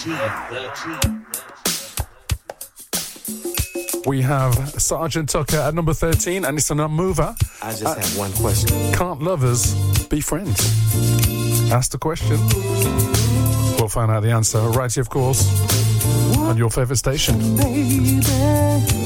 13. 0.00 1.20
13. 3.92 4.02
We 4.06 4.22
have 4.22 4.54
Sergeant 4.80 5.28
Tucker 5.28 5.58
at 5.58 5.74
number 5.74 5.94
13, 5.94 6.44
and 6.44 6.58
it's 6.58 6.70
a 6.70 6.74
mover. 6.74 7.36
I 7.62 7.70
just 7.70 7.84
have 7.84 7.98
uh, 7.98 8.18
one 8.18 8.32
question. 8.32 8.92
Can't 8.92 9.22
lovers 9.22 9.76
be 10.08 10.20
friends? 10.20 10.60
Ask 11.70 11.92
the 11.92 11.98
question. 11.98 12.38
We'll 13.78 13.88
find 13.88 14.10
out 14.10 14.22
the 14.22 14.30
answer 14.30 14.60
right 14.60 14.92
here, 14.92 15.00
of 15.02 15.10
course, 15.10 15.42
on 16.42 16.56
your 16.56 16.70
favorite 16.70 16.96
station. 16.96 17.56
baby. 17.56 19.01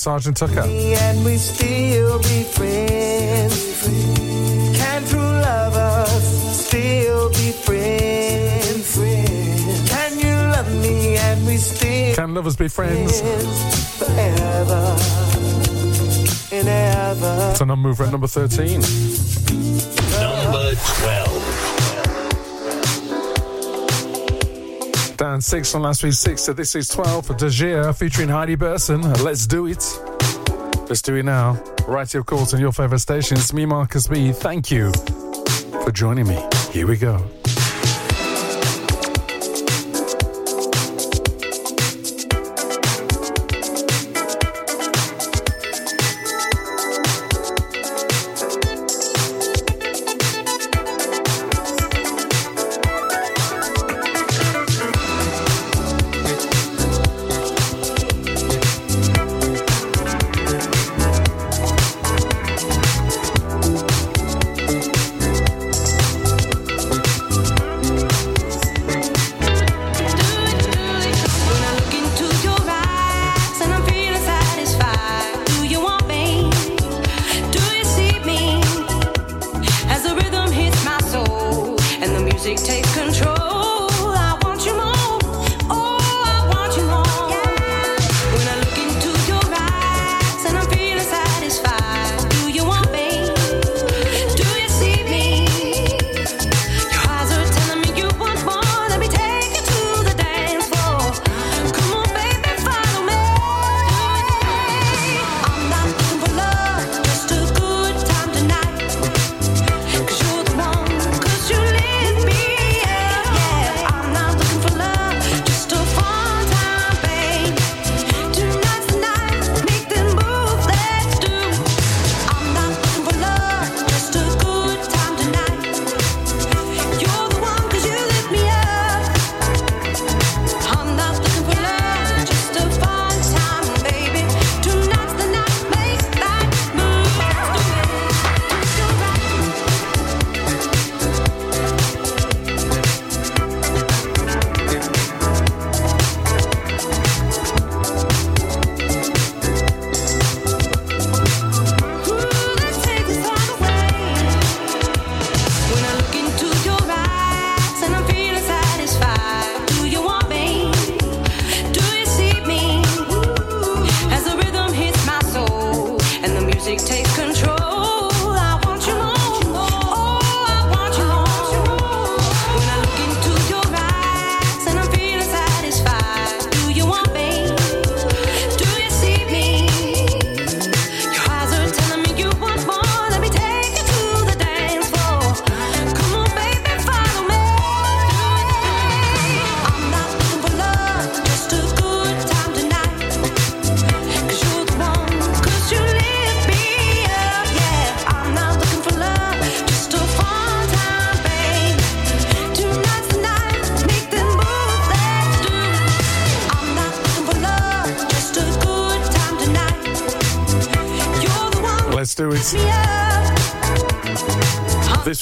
Sergeant 0.00 0.34
Tucker. 0.34 0.60
and 0.60 1.24
we 1.26 1.36
still 1.36 2.18
be 2.20 2.42
friends? 2.44 3.84
Can 4.78 5.04
true 5.04 5.20
lovers 5.20 6.10
still 6.66 7.28
be 7.28 7.52
friends? 7.52 8.96
Can 9.90 10.18
you 10.18 10.34
love 10.54 10.72
me 10.80 11.16
and 11.18 11.46
we 11.46 11.58
still 11.58 12.14
Can 12.14 12.32
lovers 12.34 12.56
be 12.56 12.68
friends? 12.68 13.20
forever 14.00 14.96
and 16.50 16.66
ever? 16.68 17.48
It's 17.50 17.60
a 17.60 17.66
non-mover 17.66 18.04
at 18.04 18.10
number 18.10 18.26
13. 18.26 18.80
Number 18.80 20.74
12. 20.74 21.19
Down 25.30 25.40
six 25.40 25.70
from 25.70 25.82
last 25.82 26.02
week's 26.02 26.18
six 26.18 26.42
So 26.42 26.52
this 26.52 26.74
is 26.74 26.88
12 26.88 27.24
for 27.24 27.34
Dajir 27.34 27.96
featuring 27.96 28.28
Heidi 28.28 28.56
Burson. 28.56 29.00
Let's 29.22 29.46
do 29.46 29.66
it. 29.66 29.78
Let's 30.88 31.02
do 31.02 31.14
it 31.14 31.22
now. 31.22 31.52
Right 31.86 32.12
of 32.16 32.26
course, 32.26 32.52
on 32.52 32.58
your 32.58 32.72
favorite 32.72 32.98
station. 32.98 33.36
It's 33.36 33.52
me, 33.52 33.64
Marcus 33.64 34.08
B. 34.08 34.32
Thank 34.32 34.72
you 34.72 34.90
for 35.84 35.92
joining 35.92 36.26
me. 36.26 36.44
Here 36.72 36.88
we 36.88 36.96
go. 36.96 37.39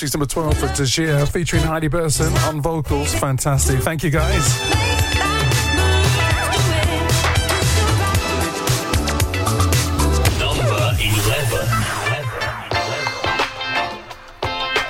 Week's 0.08 0.14
number 0.14 0.26
12 0.26 0.56
for 0.56 0.66
Dajir, 0.68 1.28
featuring 1.28 1.62
Heidi 1.62 1.88
Burson 1.88 2.32
on 2.48 2.62
vocals. 2.62 3.14
Fantastic. 3.14 3.80
Thank 3.80 4.02
you, 4.02 4.08
guys. 4.08 4.58
Number 10.38 10.64
11. 11.26 11.68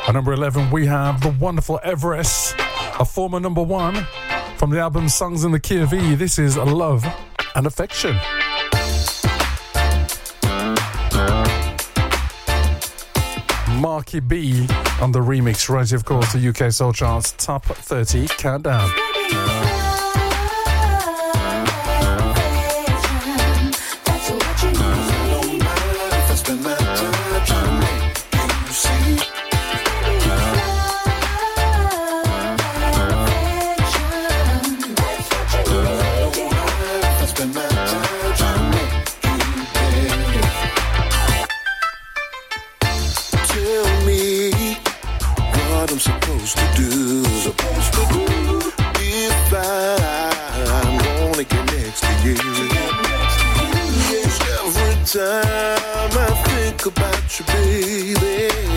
At 0.06 0.12
number 0.12 0.32
11, 0.34 0.70
we 0.70 0.86
have 0.86 1.20
the 1.20 1.34
wonderful 1.40 1.80
Everest, 1.82 2.54
a 3.00 3.04
former 3.04 3.40
number 3.40 3.64
one 3.64 4.06
from 4.56 4.70
the 4.70 4.78
album 4.78 5.08
Songs 5.08 5.42
in 5.42 5.50
the 5.50 5.58
Key 5.58 5.78
of 5.78 5.92
E. 5.92 6.14
This 6.14 6.38
is 6.38 6.56
Love 6.56 7.04
and 7.56 7.66
Affection. 7.66 8.16
Marky 14.08 14.20
B 14.20 14.66
on 15.02 15.12
the 15.12 15.18
remix, 15.18 15.68
right, 15.68 15.92
of 15.92 16.06
course, 16.06 16.32
the 16.32 16.48
UK 16.48 16.72
Soul 16.72 16.94
Charts 16.94 17.32
Top 17.32 17.62
30 17.66 18.26
Countdown. 18.38 18.88
Supposed 46.48 46.76
to 46.76 46.82
do. 46.82 47.24
Supposed 47.42 47.92
to 47.92 48.02
do 48.12 48.24
if 49.00 49.52
I'm 49.52 50.98
gonna 50.98 51.44
get 51.44 51.64
next 51.72 52.00
to 52.00 52.12
you. 52.24 52.36
Yes, 54.08 54.34
every 54.56 54.94
time 55.04 56.12
I 56.16 56.30
think 56.48 56.86
about 56.86 57.38
you, 57.38 57.44
baby, 57.46 58.67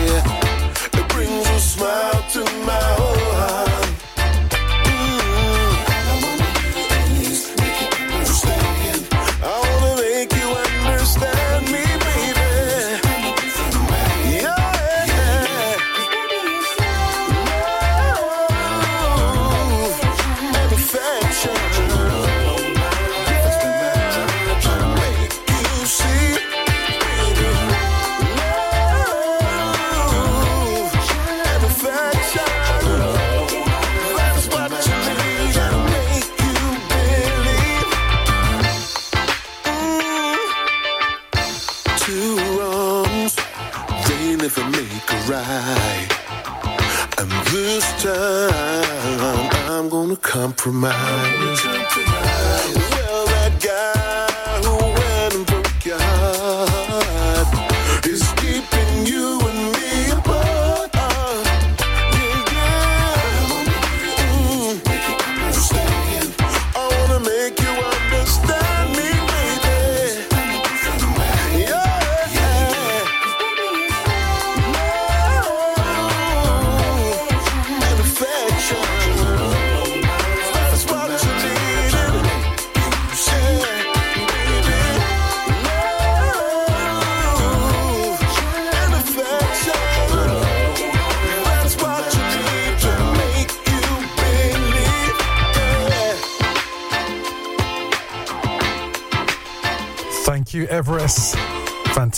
compromise. 50.92 51.21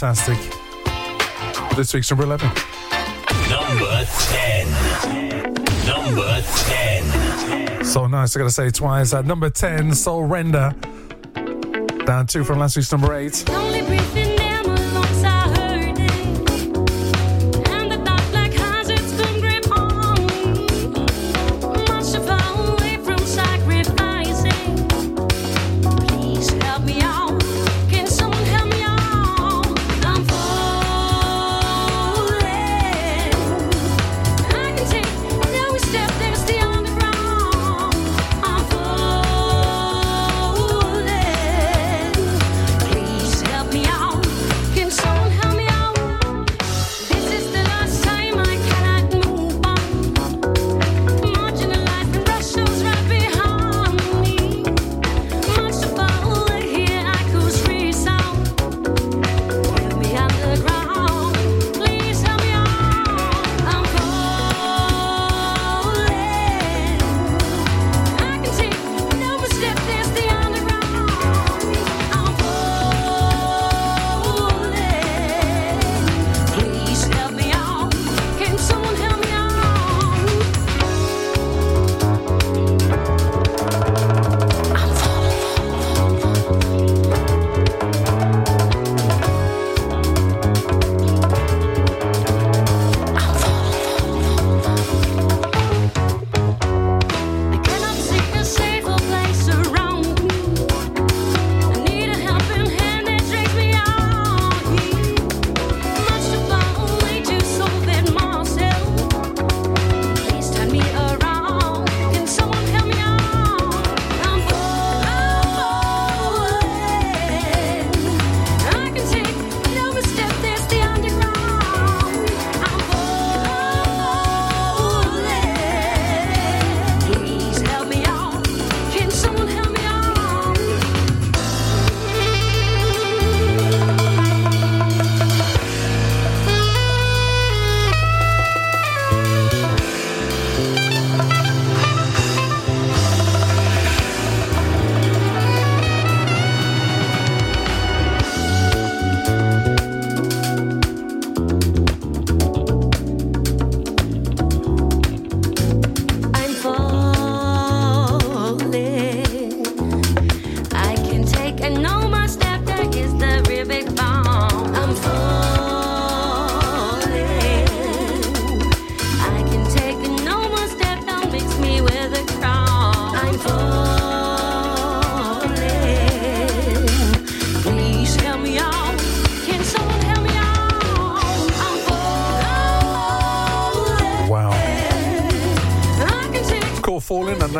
Fantastic. 0.04 0.36
This 1.78 1.94
week's 1.94 2.10
number 2.10 2.24
11. 2.24 2.46
Number 3.48 4.04
10. 4.04 4.70
Number 5.86 6.42
10. 6.42 7.84
So 7.86 8.06
nice, 8.06 8.36
I 8.36 8.40
gotta 8.40 8.50
say 8.50 8.66
it 8.66 8.74
twice. 8.74 9.14
At 9.14 9.24
number 9.24 9.48
10, 9.48 9.94
Soul 9.94 10.24
Render. 10.24 10.74
Down 12.04 12.26
two 12.26 12.44
from 12.44 12.58
last 12.58 12.76
week's 12.76 12.92
number 12.92 13.14
8. 13.14 13.44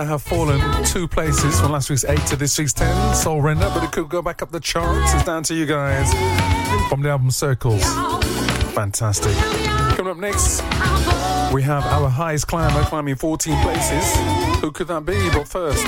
Have 0.05 0.23
fallen 0.23 0.61
two 0.85 1.07
places 1.09 1.61
from 1.61 1.73
last 1.73 1.91
week's 1.91 2.05
8 2.05 2.19
to 2.27 2.37
this 2.37 2.59
week's 2.59 2.73
10. 2.73 3.15
Soul 3.15 3.41
Render, 3.41 3.71
but 3.73 3.85
it 3.85 3.93
could 3.93 4.09
go 4.09 4.23
back 4.23 4.43
up 4.43 4.51
the 4.51 4.61
charts. 4.61 5.15
It's 5.15 5.25
down 5.25 5.43
to 5.45 5.55
you 5.55 5.67
guys. 5.67 6.13
From 6.89 7.03
the 7.03 7.11
album 7.11 7.31
Circles. 7.31 7.83
Fantastic. 8.75 9.35
Coming 9.97 10.13
up 10.13 10.17
next, 10.17 10.63
we 11.53 11.63
have 11.63 11.85
our 11.87 12.09
highest 12.09 12.49
climber 12.49 12.83
climbing 12.85 13.15
14 13.15 13.57
places. 13.63 14.61
Who 14.61 14.73
could 14.73 14.89
that 14.89 15.05
be? 15.07 15.31
But 15.31 15.47
first, 15.47 15.85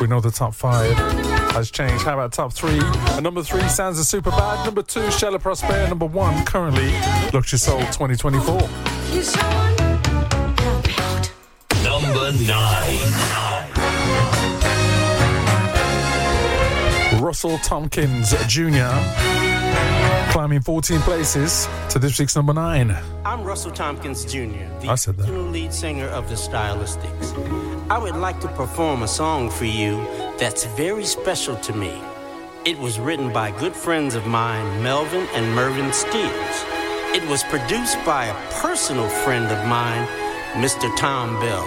we 0.00 0.06
know 0.06 0.20
the 0.20 0.30
top 0.30 0.54
five 0.54 0.96
has 1.52 1.70
changed. 1.70 2.04
How 2.04 2.14
about 2.14 2.32
top 2.32 2.52
three? 2.52 2.78
At 2.80 3.22
number 3.22 3.42
three, 3.42 3.66
Sounds 3.68 3.98
of 3.98 4.04
Super 4.06 4.30
Bad. 4.30 4.64
Number 4.64 4.82
two, 4.82 5.00
Shella 5.08 5.40
Prosper. 5.40 5.88
Number 5.88 6.06
one, 6.06 6.44
currently, 6.44 6.92
Luxury 7.32 7.58
Soul 7.58 7.80
2024. 7.80 8.60
Number 11.82 12.32
nine. 12.46 13.27
Russell 17.28 17.58
Thompkins 17.58 18.30
Jr. 18.46 18.88
climbing 20.32 20.62
14 20.62 20.98
places 21.00 21.68
to 21.90 21.98
this 21.98 22.18
week's 22.18 22.34
number 22.34 22.54
nine. 22.54 22.96
I'm 23.22 23.44
Russell 23.44 23.70
Thompkins 23.70 24.24
Jr., 24.24 24.64
the 24.80 24.88
I 24.88 24.94
said 24.94 25.18
that. 25.18 25.24
original 25.28 25.42
lead 25.50 25.74
singer 25.74 26.06
of 26.06 26.30
the 26.30 26.36
Stylistics. 26.36 27.34
I 27.90 27.98
would 27.98 28.16
like 28.16 28.40
to 28.40 28.48
perform 28.48 29.02
a 29.02 29.06
song 29.08 29.50
for 29.50 29.66
you 29.66 29.96
that's 30.38 30.64
very 30.68 31.04
special 31.04 31.54
to 31.56 31.74
me. 31.74 32.00
It 32.64 32.78
was 32.78 32.98
written 32.98 33.30
by 33.30 33.50
good 33.50 33.76
friends 33.76 34.14
of 34.14 34.26
mine, 34.26 34.82
Melvin 34.82 35.28
and 35.34 35.54
Mervyn 35.54 35.92
Steals. 35.92 36.64
It 37.14 37.28
was 37.28 37.42
produced 37.44 38.02
by 38.06 38.24
a 38.24 38.50
personal 38.52 39.10
friend 39.10 39.44
of 39.52 39.66
mine, 39.68 40.08
Mr. 40.54 40.88
Thom 40.96 41.38
Bell, 41.40 41.66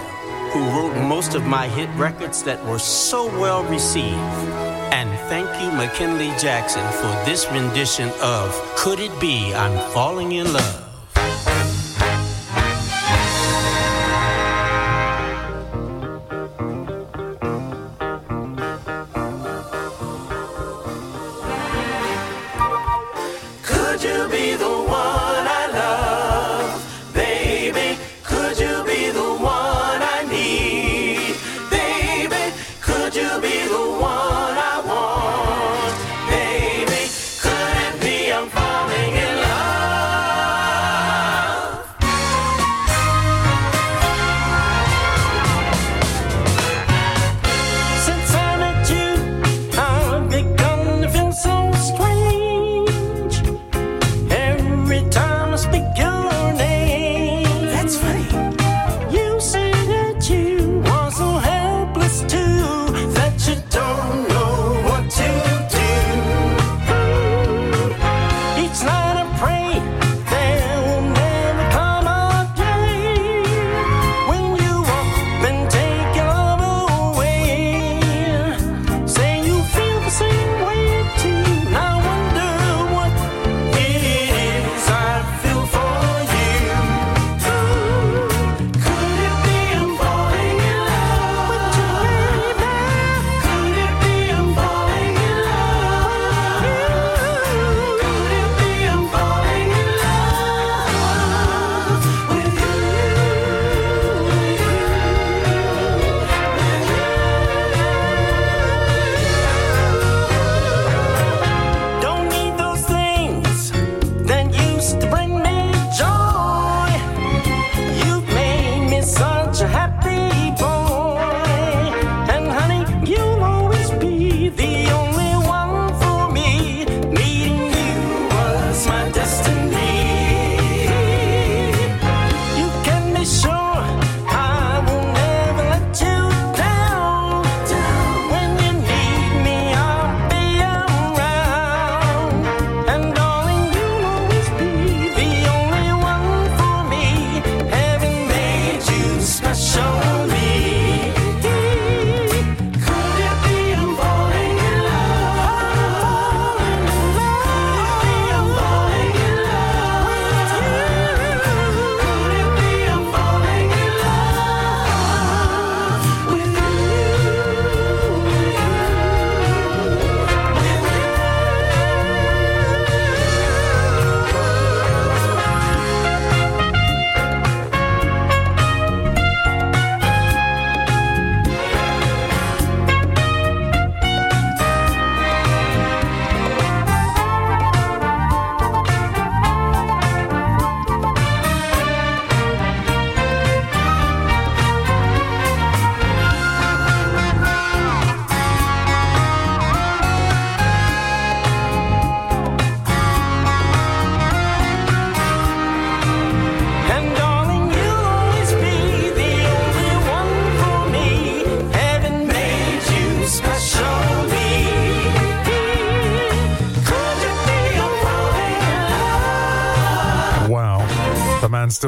who 0.50 0.58
wrote 0.76 1.00
most 1.06 1.36
of 1.36 1.46
my 1.46 1.68
hit 1.68 1.88
records 1.90 2.42
that 2.42 2.60
were 2.66 2.80
so 2.80 3.26
well 3.38 3.62
received. 3.62 4.71
And 4.92 5.08
thank 5.30 5.48
you, 5.62 5.72
McKinley 5.72 6.32
Jackson, 6.38 6.86
for 7.00 7.08
this 7.24 7.50
rendition 7.50 8.10
of 8.20 8.52
Could 8.76 9.00
It 9.00 9.18
Be 9.22 9.54
I'm 9.54 9.90
Falling 9.94 10.32
in 10.32 10.52
Love? 10.52 10.81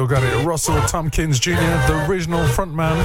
Still 0.05 0.19
got 0.19 0.23
it. 0.23 0.45
Russell 0.45 0.79
Thompkins 0.81 1.39
Jr., 1.39 1.53
the 1.53 2.05
original 2.07 2.45
frontman 2.49 2.95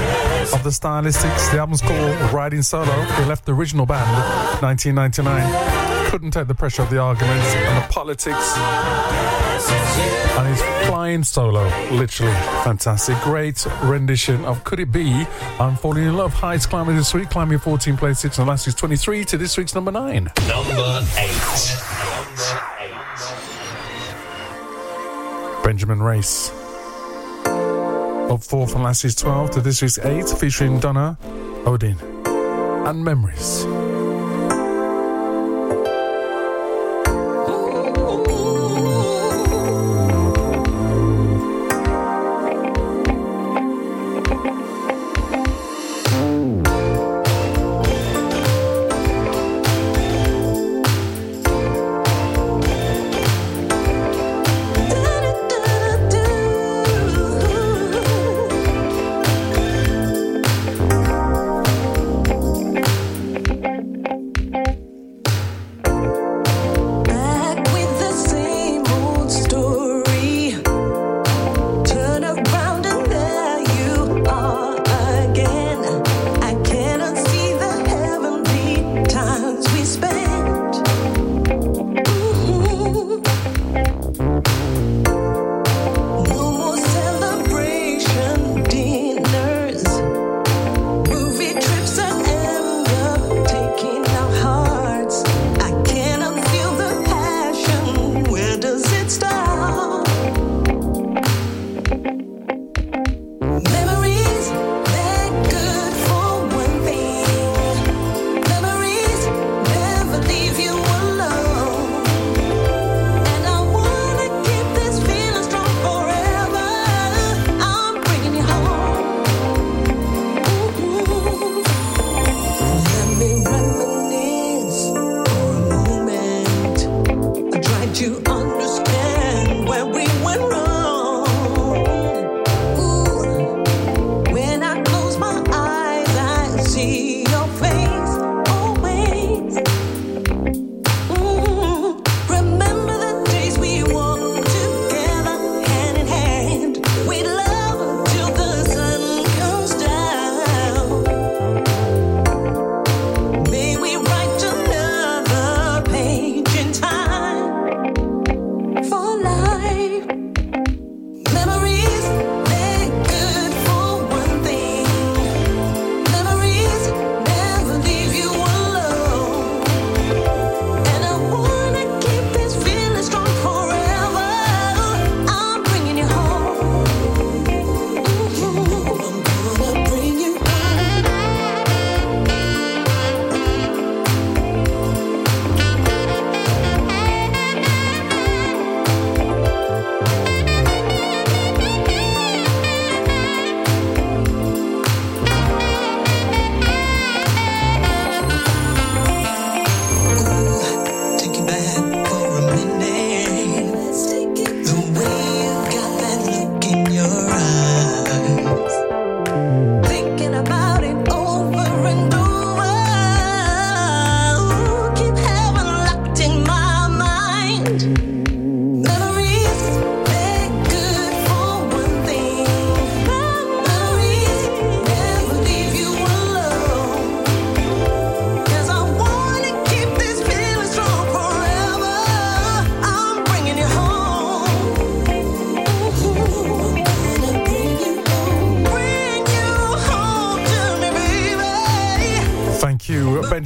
of 0.52 0.62
the 0.62 0.68
Stylistics. 0.68 1.50
The 1.50 1.58
album's 1.58 1.80
called 1.80 2.14
Riding 2.30 2.60
Solo. 2.60 2.84
He 2.84 3.24
left 3.24 3.46
the 3.46 3.54
original 3.54 3.86
band 3.86 4.06
in 4.58 4.60
1999. 4.60 6.10
couldn't 6.10 6.32
take 6.32 6.46
the 6.46 6.54
pressure 6.54 6.82
of 6.82 6.90
the 6.90 6.98
arguments 6.98 7.54
and 7.54 7.82
the 7.82 7.88
politics. 7.88 8.54
And 10.36 10.48
he's 10.48 10.60
flying 10.88 11.24
solo, 11.24 11.64
literally 11.90 12.34
fantastic. 12.64 13.16
Great 13.20 13.66
rendition 13.84 14.44
of 14.44 14.62
Could 14.64 14.80
It 14.80 14.92
Be? 14.92 15.26
I'm 15.58 15.76
Falling 15.76 16.04
in 16.04 16.18
Love. 16.18 16.34
Heights 16.34 16.66
climbing 16.66 16.96
this 16.96 17.14
week, 17.14 17.30
climbing 17.30 17.60
14 17.60 17.96
places 17.96 18.38
and 18.38 18.46
last 18.46 18.66
week's 18.66 18.78
23 18.78 19.24
to 19.24 19.38
this 19.38 19.56
week's 19.56 19.74
number 19.74 19.90
9. 19.90 20.30
Number 20.48 21.00
8. 21.16 21.76
Benjamin 25.64 26.02
Race. 26.02 26.59
Up 28.30 28.44
4 28.44 28.68
from 28.68 28.84
last 28.84 29.18
12 29.18 29.50
to 29.50 29.60
this 29.60 29.82
week's 29.82 29.98
8, 29.98 30.28
featuring 30.38 30.78
Donna, 30.78 31.18
Odin, 31.66 31.98
and 32.86 33.04
Memories. 33.04 33.66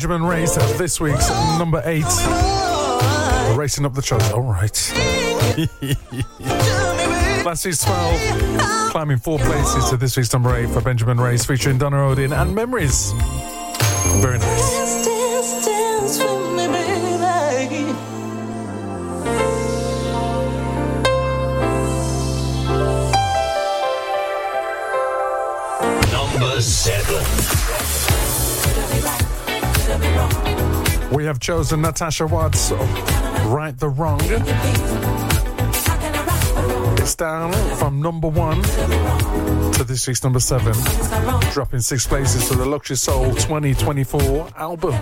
Benjamin 0.04 0.28
Race 0.28 0.54
this 0.76 1.00
week's 1.00 1.30
number 1.58 1.80
eight. 1.86 2.04
Racing 3.56 3.86
up 3.86 3.94
the 3.94 4.02
charts. 4.02 4.30
All 4.32 4.42
right. 4.42 4.92
Last 7.46 7.64
week's 7.64 7.82
12, 7.82 8.90
climbing 8.90 9.16
four 9.16 9.38
places 9.38 9.88
to 9.88 9.96
this 9.96 10.14
week's 10.18 10.30
number 10.30 10.54
eight 10.54 10.68
for 10.68 10.82
Benjamin 10.82 11.18
Race, 11.18 11.46
featuring 11.46 11.78
Donna 11.78 12.06
Odin 12.06 12.34
and 12.34 12.54
Memories. 12.54 13.12
Very 14.20 14.36
nice. 14.36 15.03
We 31.24 31.28
have 31.28 31.40
chosen 31.40 31.80
Natasha 31.80 32.26
Watts, 32.26 32.70
Right 32.70 33.72
the 33.78 33.88
Wrong. 33.88 34.20
It's 37.00 37.14
down 37.14 37.50
from 37.78 38.02
number 38.02 38.28
one 38.28 38.60
to 39.72 39.84
this 39.84 40.06
week's 40.06 40.22
number 40.22 40.38
seven, 40.38 40.74
dropping 41.50 41.80
six 41.80 42.06
places 42.06 42.46
to 42.50 42.56
the 42.56 42.66
Luxury 42.66 42.96
Soul 42.96 43.30
2024 43.36 44.50
album. 44.58 44.92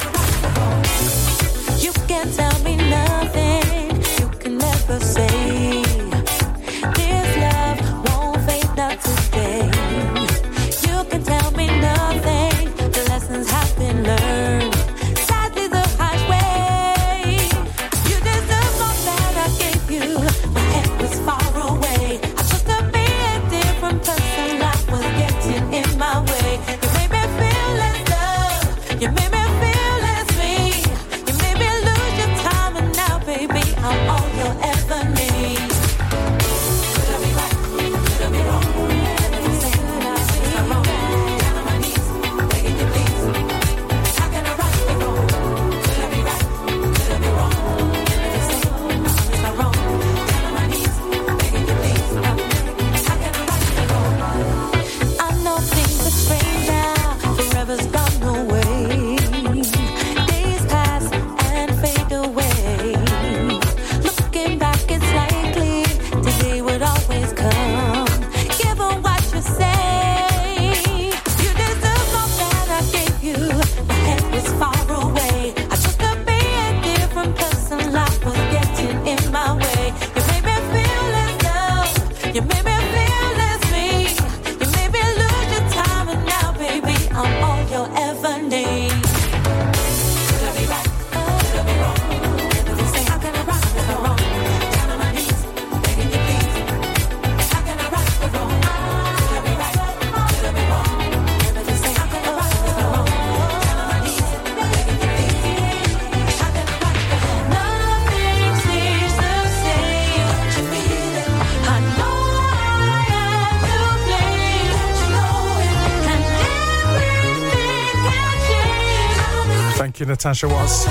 Natasha 120.22 120.46
Watts. 120.46 120.86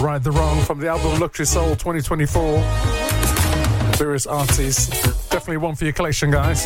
Right 0.00 0.22
the 0.22 0.30
Wrong 0.30 0.62
from 0.62 0.78
the 0.78 0.86
album 0.86 1.18
Luxury 1.18 1.44
Soul 1.44 1.70
2024. 1.70 2.60
Various 3.96 4.28
artists. 4.28 4.88
Definitely 5.28 5.56
one 5.56 5.74
for 5.74 5.82
your 5.82 5.92
collection, 5.92 6.30
guys. 6.30 6.62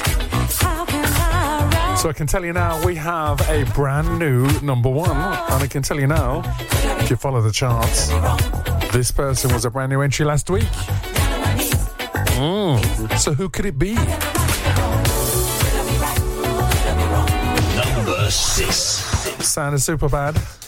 So 1.99 2.11
I 2.11 2.13
can 2.15 2.27
tell 2.27 2.45
you 2.45 2.53
now, 2.53 2.85
we 2.85 2.95
have 2.97 3.41
a 3.49 3.65
brand 3.73 4.19
new 4.19 4.47
number 4.61 4.91
one. 4.91 5.17
And 5.17 5.63
I 5.63 5.67
can 5.67 5.81
tell 5.83 5.99
you 5.99 6.09
now, 6.09 6.43
if 7.01 7.09
you 7.09 7.17
follow 7.17 7.41
the 7.41 7.53
charts, 7.53 8.09
this 8.93 9.11
person 9.11 9.55
was 9.55 9.65
a 9.65 9.71
brand 9.71 9.89
new 9.91 10.03
entry 10.03 10.27
last 10.27 10.51
week. 10.51 10.69
Mm. 12.37 13.19
So 13.19 13.33
who 13.33 13.49
could 13.49 13.65
it 13.65 13.79
be? 13.79 13.95
Number 17.95 18.31
six. 18.31 18.77
Sound 18.77 19.43
Sounded 19.43 19.79
super 19.79 20.11
bad. 20.11 20.60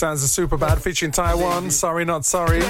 Sounds 0.00 0.24
of 0.24 0.30
Super 0.30 0.56
Bad 0.56 0.82
featuring 0.82 1.12
Taiwan. 1.12 1.70
Sorry, 1.70 2.06
not 2.06 2.24
sorry. 2.24 2.60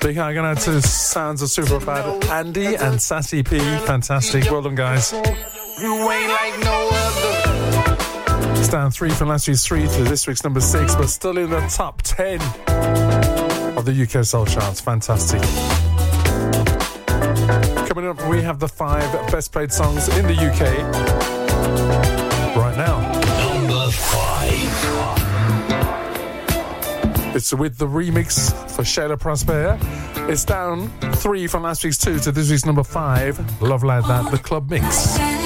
Big 0.00 0.16
hug 0.16 0.36
out 0.38 0.56
to 0.56 0.82
Sounds 0.82 1.40
of 1.40 1.50
Super 1.50 1.78
Bad. 1.78 2.24
Andy 2.24 2.74
and 2.74 3.00
Sassy 3.00 3.44
P. 3.44 3.60
Fantastic. 3.60 4.50
Well 4.50 4.62
done, 4.62 4.74
guys. 4.74 5.12
You 5.12 5.94
ain't 6.10 6.32
like 6.32 6.58
no 6.64 6.88
other. 6.90 8.58
It's 8.58 8.66
down 8.66 8.90
three 8.90 9.10
from 9.10 9.28
last 9.28 9.46
week's 9.46 9.64
three 9.64 9.86
to 9.86 10.02
this 10.02 10.26
week's 10.26 10.42
number 10.42 10.60
six, 10.60 10.96
but 10.96 11.06
still 11.06 11.38
in 11.38 11.50
the 11.50 11.60
top 11.68 12.02
ten 12.02 12.40
of 13.78 13.84
the 13.84 13.92
UK 13.92 14.24
Soul 14.24 14.44
Charts. 14.44 14.80
Fantastic. 14.80 15.40
Coming 17.86 18.08
up, 18.08 18.20
we 18.28 18.42
have 18.42 18.58
the 18.58 18.68
five 18.68 19.30
best 19.30 19.52
played 19.52 19.72
songs 19.72 20.08
in 20.18 20.26
the 20.26 20.34
UK 20.34 22.17
It's 27.38 27.54
with 27.54 27.78
the 27.78 27.86
remix 27.86 28.52
for 28.68 28.82
Shayla 28.82 29.16
Prosper. 29.16 29.78
It's 30.28 30.44
down 30.44 30.88
three 31.12 31.46
from 31.46 31.62
last 31.62 31.84
week's 31.84 31.96
two 31.96 32.18
to 32.18 32.32
this 32.32 32.50
week's 32.50 32.66
number 32.66 32.82
five. 32.82 33.38
Love 33.62 33.84
like 33.84 34.04
that, 34.08 34.32
the 34.32 34.38
club 34.38 34.68
mix. 34.68 35.37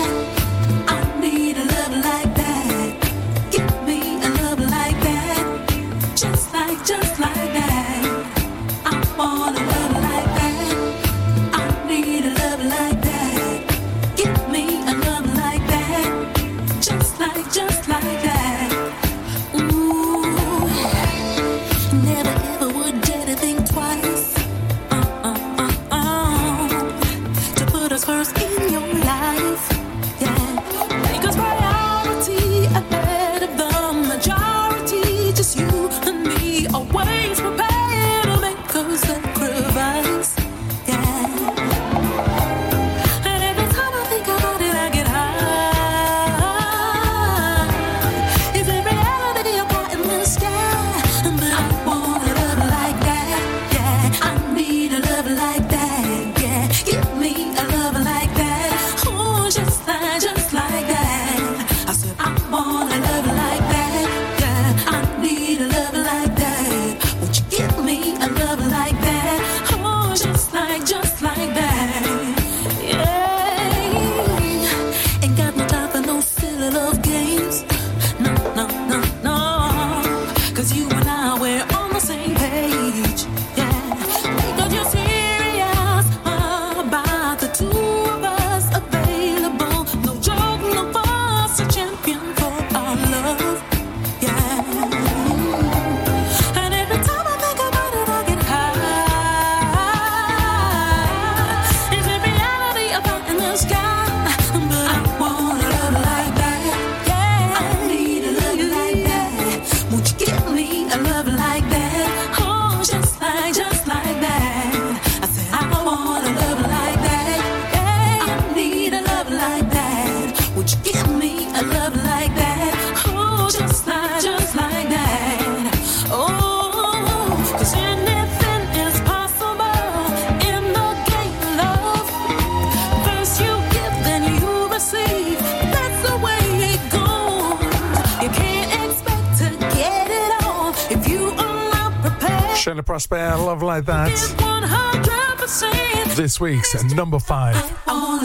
Week's 146.43 146.83
number 146.93 147.21
five. 147.21 147.55
Number 147.55 148.19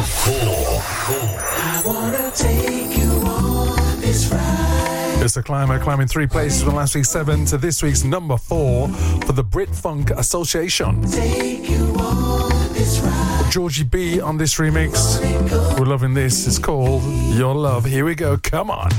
four. 0.00 0.80
I 1.12 1.82
wanna 1.84 2.30
take 2.34 2.96
you 2.96 3.10
on 3.26 4.00
this 4.00 4.32
ride. 4.32 5.18
It's 5.22 5.36
a 5.36 5.42
climber 5.42 5.78
climbing 5.78 6.08
three 6.08 6.26
places 6.26 6.62
from 6.62 6.74
last 6.74 6.94
week's 6.94 7.10
seven 7.10 7.44
to 7.46 7.58
this 7.58 7.82
week's 7.82 8.02
number 8.02 8.38
four 8.38 8.88
for 9.26 9.32
the 9.34 9.44
Brit 9.44 9.68
Funk 9.68 10.08
Association. 10.10 11.02
Take 11.10 11.68
you 11.68 11.94
on 11.98 12.72
this 12.72 12.98
ride. 13.00 13.48
Georgie 13.52 13.84
B 13.84 14.18
on 14.18 14.38
this 14.38 14.54
remix. 14.54 15.20
We're 15.78 15.84
loving 15.84 16.14
this. 16.14 16.46
It's 16.46 16.58
called 16.58 17.02
Your 17.34 17.54
Love. 17.54 17.84
Here 17.84 18.06
we 18.06 18.14
go. 18.14 18.38
Come 18.38 18.70
on. 18.70 18.90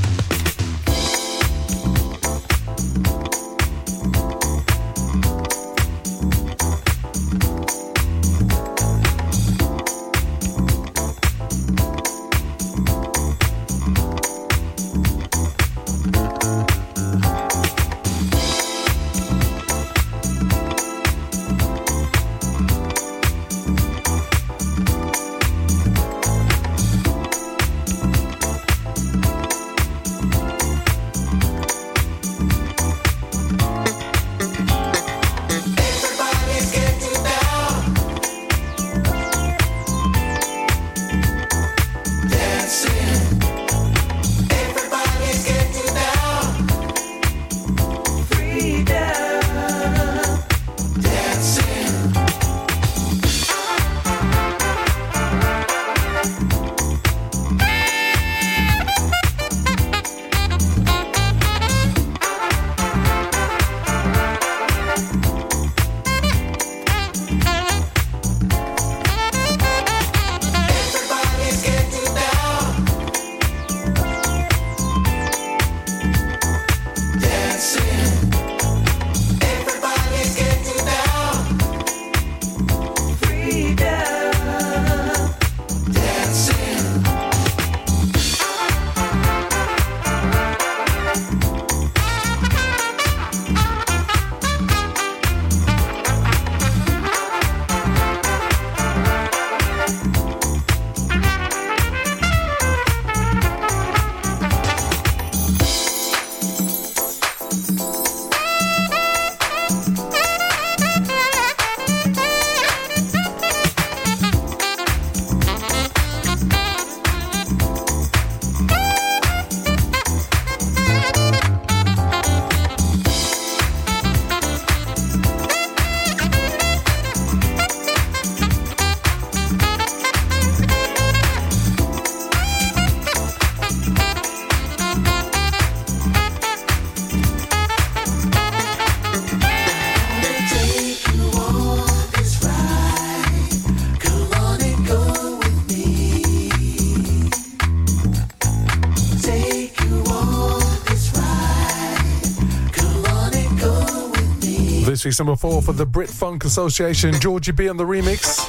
This 155.04 155.20
number 155.20 155.36
four 155.36 155.62
for 155.62 155.74
the 155.74 155.86
Brit 155.86 156.10
Funk 156.10 156.44
Association. 156.44 157.14
Georgie 157.20 157.52
B 157.52 157.70
on 157.70 157.78
the 157.78 157.84
remix. 157.84 158.42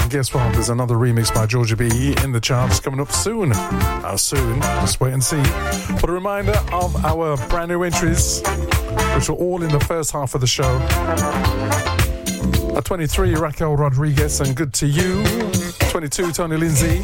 And 0.00 0.10
guess 0.10 0.32
what? 0.32 0.50
There's 0.54 0.70
another 0.70 0.94
remix 0.94 1.32
by 1.32 1.44
Georgie 1.44 1.74
B 1.74 2.14
in 2.24 2.32
the 2.32 2.40
charts 2.40 2.80
coming 2.80 3.00
up 3.00 3.12
soon. 3.12 3.50
How 3.50 4.16
soon? 4.16 4.60
Just 4.60 4.98
wait 4.98 5.12
and 5.12 5.22
see. 5.22 5.42
But 6.00 6.08
a 6.08 6.12
reminder 6.12 6.54
of 6.72 7.04
our 7.04 7.36
brand 7.48 7.68
new 7.68 7.82
entries, 7.82 8.40
which 9.14 9.28
were 9.28 9.34
all 9.34 9.62
in 9.62 9.68
the 9.68 9.80
first 9.80 10.10
half 10.10 10.34
of 10.34 10.40
the 10.40 10.46
show. 10.46 10.78
At 12.74 12.84
23, 12.86 13.34
Raquel 13.34 13.76
Rodriguez 13.76 14.40
and 14.40 14.56
Good 14.56 14.72
to 14.74 14.86
You. 14.86 15.22
22, 15.90 16.32
Tony 16.32 16.56
Lindsay 16.56 17.02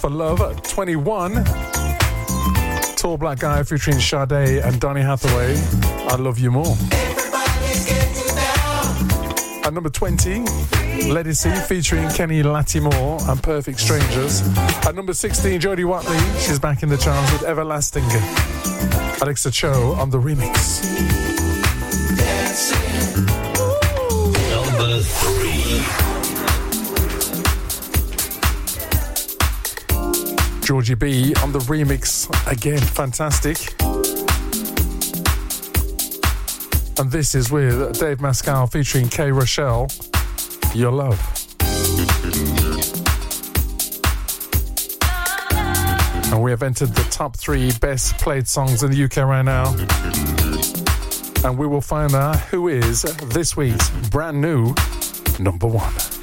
for 0.00 0.10
Love. 0.10 0.40
At 0.40 0.62
21, 0.64 1.44
Tall 2.94 3.18
Black 3.18 3.40
Guy 3.40 3.62
featuring 3.64 3.98
Sade 3.98 4.62
and 4.62 4.80
Donny 4.80 5.02
Hathaway. 5.02 5.56
I 6.08 6.16
Love 6.16 6.38
You 6.38 6.52
More. 6.52 6.76
Everybody's 9.76 9.98
getting 9.98 10.16
down. 10.16 10.44
At 10.44 10.44
number 10.44 11.04
20, 11.04 11.12
Legacy 11.12 11.50
featuring 11.66 12.08
Kenny 12.10 12.42
Lattimore 12.42 13.18
and 13.28 13.42
Perfect 13.42 13.80
Strangers. 13.80 14.42
At 14.86 14.94
number 14.94 15.12
16, 15.12 15.60
Jody 15.60 15.84
Watley. 15.84 16.18
She's 16.38 16.58
back 16.58 16.82
in 16.82 16.88
the 16.88 16.96
charts 16.96 17.32
with 17.32 17.42
Everlasting. 17.42 18.04
Alexa 19.22 19.50
Cho 19.50 19.92
on 19.94 20.10
the 20.10 20.18
remix. 20.18 20.84
Number 24.50 25.00
three. 25.00 25.80
Georgie 30.66 30.94
B 30.94 31.34
on 31.42 31.52
the 31.52 31.58
remix 31.60 32.28
again. 32.50 32.78
Fantastic. 32.78 33.74
And 36.96 37.10
this 37.10 37.34
is 37.34 37.50
with 37.50 37.98
Dave 37.98 38.18
Mascal 38.18 38.70
featuring 38.70 39.08
K. 39.08 39.32
Rochelle. 39.32 39.88
Your 40.74 40.92
Love. 40.92 41.18
And 46.32 46.42
we 46.42 46.50
have 46.50 46.62
entered 46.62 46.90
the 46.90 47.06
top 47.10 47.36
three 47.36 47.72
best 47.80 48.18
played 48.18 48.46
songs 48.48 48.82
in 48.82 48.90
the 48.90 49.04
UK 49.04 49.18
right 49.18 49.42
now. 49.42 49.72
And 51.44 51.58
we 51.58 51.66
will 51.66 51.80
find 51.80 52.14
out 52.14 52.38
who 52.40 52.68
is 52.68 53.02
this 53.02 53.56
week's 53.56 53.90
brand 54.10 54.40
new 54.40 54.74
number 55.38 55.66
one. 55.66 56.13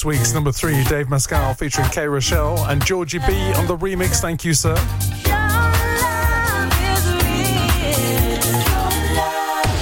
This 0.00 0.06
week's 0.06 0.32
number 0.32 0.50
three, 0.50 0.82
Dave 0.84 1.08
Mascal 1.08 1.54
featuring 1.54 1.90
K. 1.90 2.08
Rochelle 2.08 2.58
and 2.70 2.82
Georgie 2.86 3.18
B 3.18 3.52
on 3.52 3.66
the 3.66 3.76
remix. 3.76 4.22
Thank 4.22 4.46
you, 4.46 4.54
sir. 4.54 4.74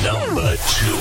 Number 0.03 0.57
two. 0.67 0.97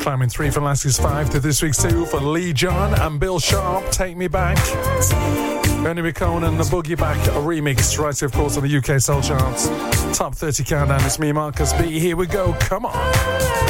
Climbing 0.00 0.30
three 0.30 0.50
for 0.50 0.60
last 0.62 0.84
week's 0.84 0.98
five 0.98 1.30
to 1.30 1.38
this 1.38 1.62
week's 1.62 1.80
two 1.80 2.04
for 2.06 2.18
Lee 2.18 2.52
John 2.52 3.00
and 3.00 3.20
Bill 3.20 3.38
Sharpe. 3.38 3.88
Take 3.92 4.16
me 4.16 4.26
back. 4.26 4.56
Bernie 5.84 6.02
McCone 6.02 6.48
and 6.48 6.58
the 6.58 6.64
Boogie 6.64 6.98
Back 6.98 7.18
remix, 7.18 7.96
right 8.00 8.20
of 8.20 8.32
course, 8.32 8.56
on 8.56 8.64
the 8.64 8.76
UK 8.76 9.00
Soul 9.00 9.22
Charts. 9.22 9.68
Top 10.20 10.34
30 10.34 10.64
countdown. 10.64 11.02
It's 11.06 11.18
me, 11.18 11.32
Marcus 11.32 11.72
B. 11.72 11.98
Here 11.98 12.14
we 12.14 12.26
go. 12.26 12.52
Come 12.60 12.84
on. 12.84 13.69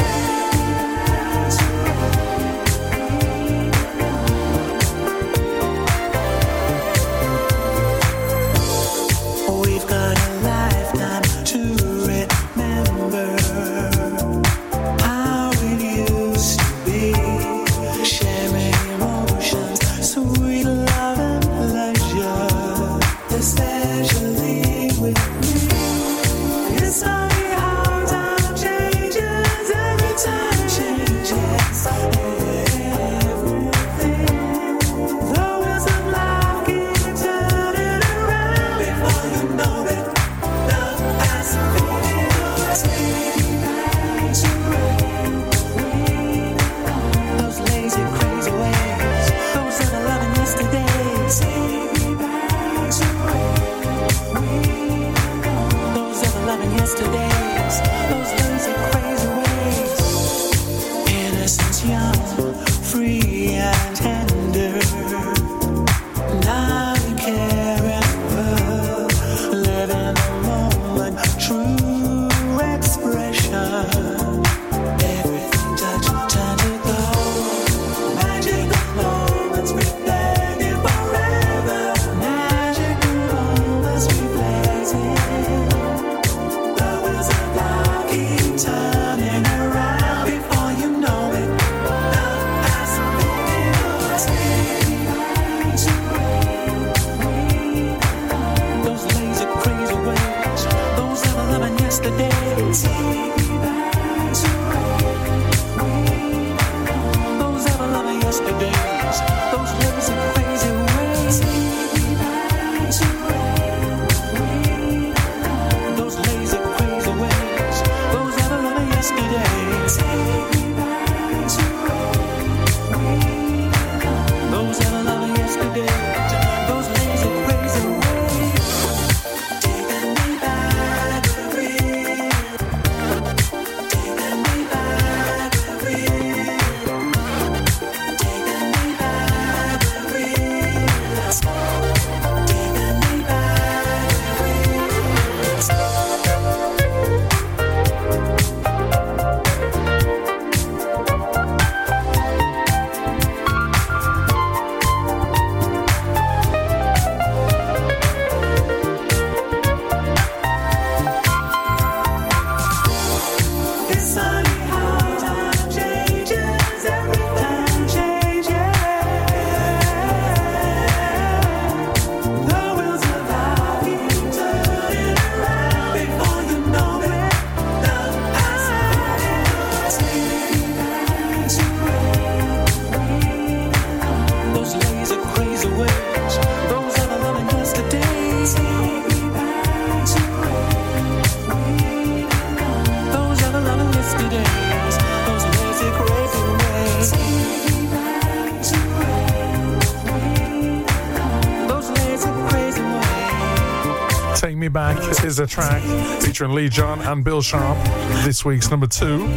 Back 205.11 205.25
is 205.25 205.39
a 205.39 205.45
track 205.45 205.81
featuring 206.21 206.53
Lee 206.53 206.69
John 206.69 207.01
and 207.01 207.21
Bill 207.21 207.41
Sharpe. 207.41 207.77
This 208.23 208.45
week's 208.45 208.71
number 208.71 208.87
two, 208.87 209.27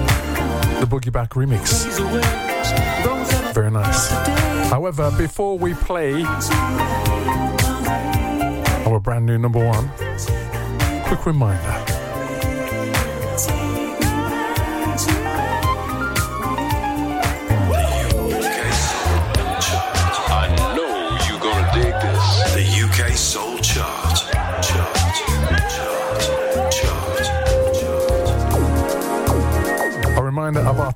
the 0.78 0.86
Boogie 0.88 1.10
Back 1.10 1.30
remix. 1.30 1.84
Very 3.52 3.72
nice. 3.72 4.08
However, 4.70 5.10
before 5.18 5.58
we 5.58 5.74
play 5.74 6.22
our 8.86 9.00
brand 9.00 9.26
new 9.26 9.36
number 9.36 9.66
one, 9.66 9.90
quick 11.06 11.26
reminder. 11.26 11.83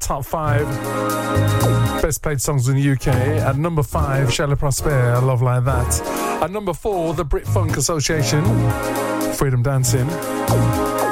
Top 0.09 0.25
five 0.25 0.67
best 2.01 2.23
played 2.23 2.41
songs 2.41 2.67
in 2.67 2.77
the 2.77 2.93
UK. 2.93 3.09
At 3.09 3.59
number 3.59 3.83
five, 3.83 4.33
Shelley 4.33 4.57
Prosper, 4.57 5.21
Love 5.21 5.43
Like 5.43 5.65
That. 5.65 6.01
At 6.43 6.51
number 6.51 6.73
four, 6.73 7.13
the 7.13 7.25
Brit 7.25 7.47
Funk 7.47 7.77
Association, 7.77 8.43
Freedom 9.35 9.63
Dancing. 9.63 10.07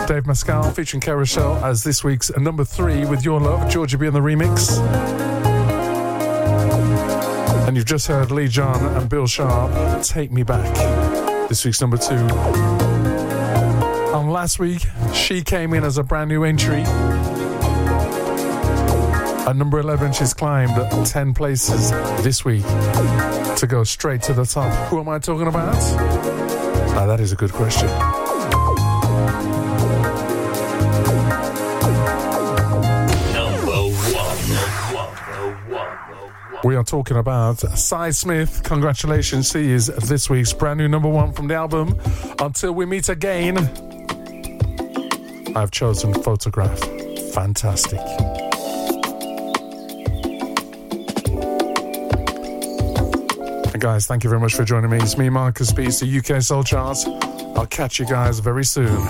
Dave 0.06 0.24
Mascal 0.24 0.74
featuring 0.74 1.02
K. 1.02 1.12
Rochelle 1.12 1.62
as 1.62 1.84
this 1.84 2.02
week's 2.02 2.34
number 2.38 2.64
three 2.64 3.04
with 3.04 3.22
Your 3.22 3.38
Love, 3.38 3.68
Georgie 3.68 3.98
B 3.98 4.06
on 4.06 4.14
the 4.14 4.20
remix. 4.20 4.78
And 7.68 7.76
you've 7.76 7.84
just 7.84 8.06
heard 8.06 8.30
Lee 8.30 8.48
John 8.48 8.82
and 8.96 9.10
Bill 9.10 9.26
Sharpe, 9.26 10.02
Take 10.02 10.32
Me 10.32 10.42
Back. 10.42 10.74
This 11.50 11.66
week's 11.66 11.82
number 11.82 11.98
two. 11.98 12.16
One 14.14 14.30
last 14.30 14.58
week. 14.58 14.86
She 15.12 15.42
came 15.42 15.74
in 15.74 15.84
as 15.84 15.98
a 15.98 16.02
brand 16.02 16.30
new 16.30 16.44
entry. 16.44 16.84
At 19.46 19.54
number 19.54 19.78
11, 19.78 20.12
she's 20.12 20.34
climbed 20.34 20.74
10 21.06 21.32
places 21.32 21.92
this 22.24 22.44
week 22.44 22.64
to 22.64 23.66
go 23.68 23.84
straight 23.84 24.20
to 24.22 24.32
the 24.32 24.44
top. 24.44 24.72
Who 24.88 24.98
am 24.98 25.08
I 25.08 25.20
talking 25.20 25.46
about? 25.46 25.74
Now, 26.94 27.06
that 27.06 27.20
is 27.20 27.30
a 27.30 27.36
good 27.36 27.52
question. 27.52 27.86
Number 33.32 33.88
one. 35.70 36.60
We 36.64 36.74
are 36.74 36.82
talking 36.82 37.16
about 37.16 37.60
Sy 37.78 38.10
Smith. 38.10 38.64
Congratulations, 38.64 39.52
she 39.52 39.70
is 39.70 39.86
this 39.86 40.28
week's 40.28 40.52
brand 40.52 40.78
new 40.78 40.88
number 40.88 41.08
one 41.08 41.32
from 41.32 41.46
the 41.46 41.54
album. 41.54 41.96
Until 42.40 42.72
we 42.72 42.84
meet 42.84 43.08
again, 43.08 43.58
I've 45.54 45.70
chosen 45.70 46.14
Photograph. 46.14 46.80
Fantastic. 47.32 48.00
And 53.76 53.82
guys, 53.82 54.06
thank 54.06 54.24
you 54.24 54.30
very 54.30 54.40
much 54.40 54.54
for 54.54 54.64
joining 54.64 54.88
me. 54.88 54.96
It's 54.96 55.18
me, 55.18 55.28
Marcus 55.28 55.70
B. 55.70 55.84
It's 55.84 56.00
the 56.00 56.18
UK 56.18 56.40
Soul 56.40 56.64
Charts. 56.64 57.04
I'll 57.04 57.66
catch 57.66 57.98
you 57.98 58.06
guys 58.06 58.38
very 58.38 58.64
soon. 58.64 59.06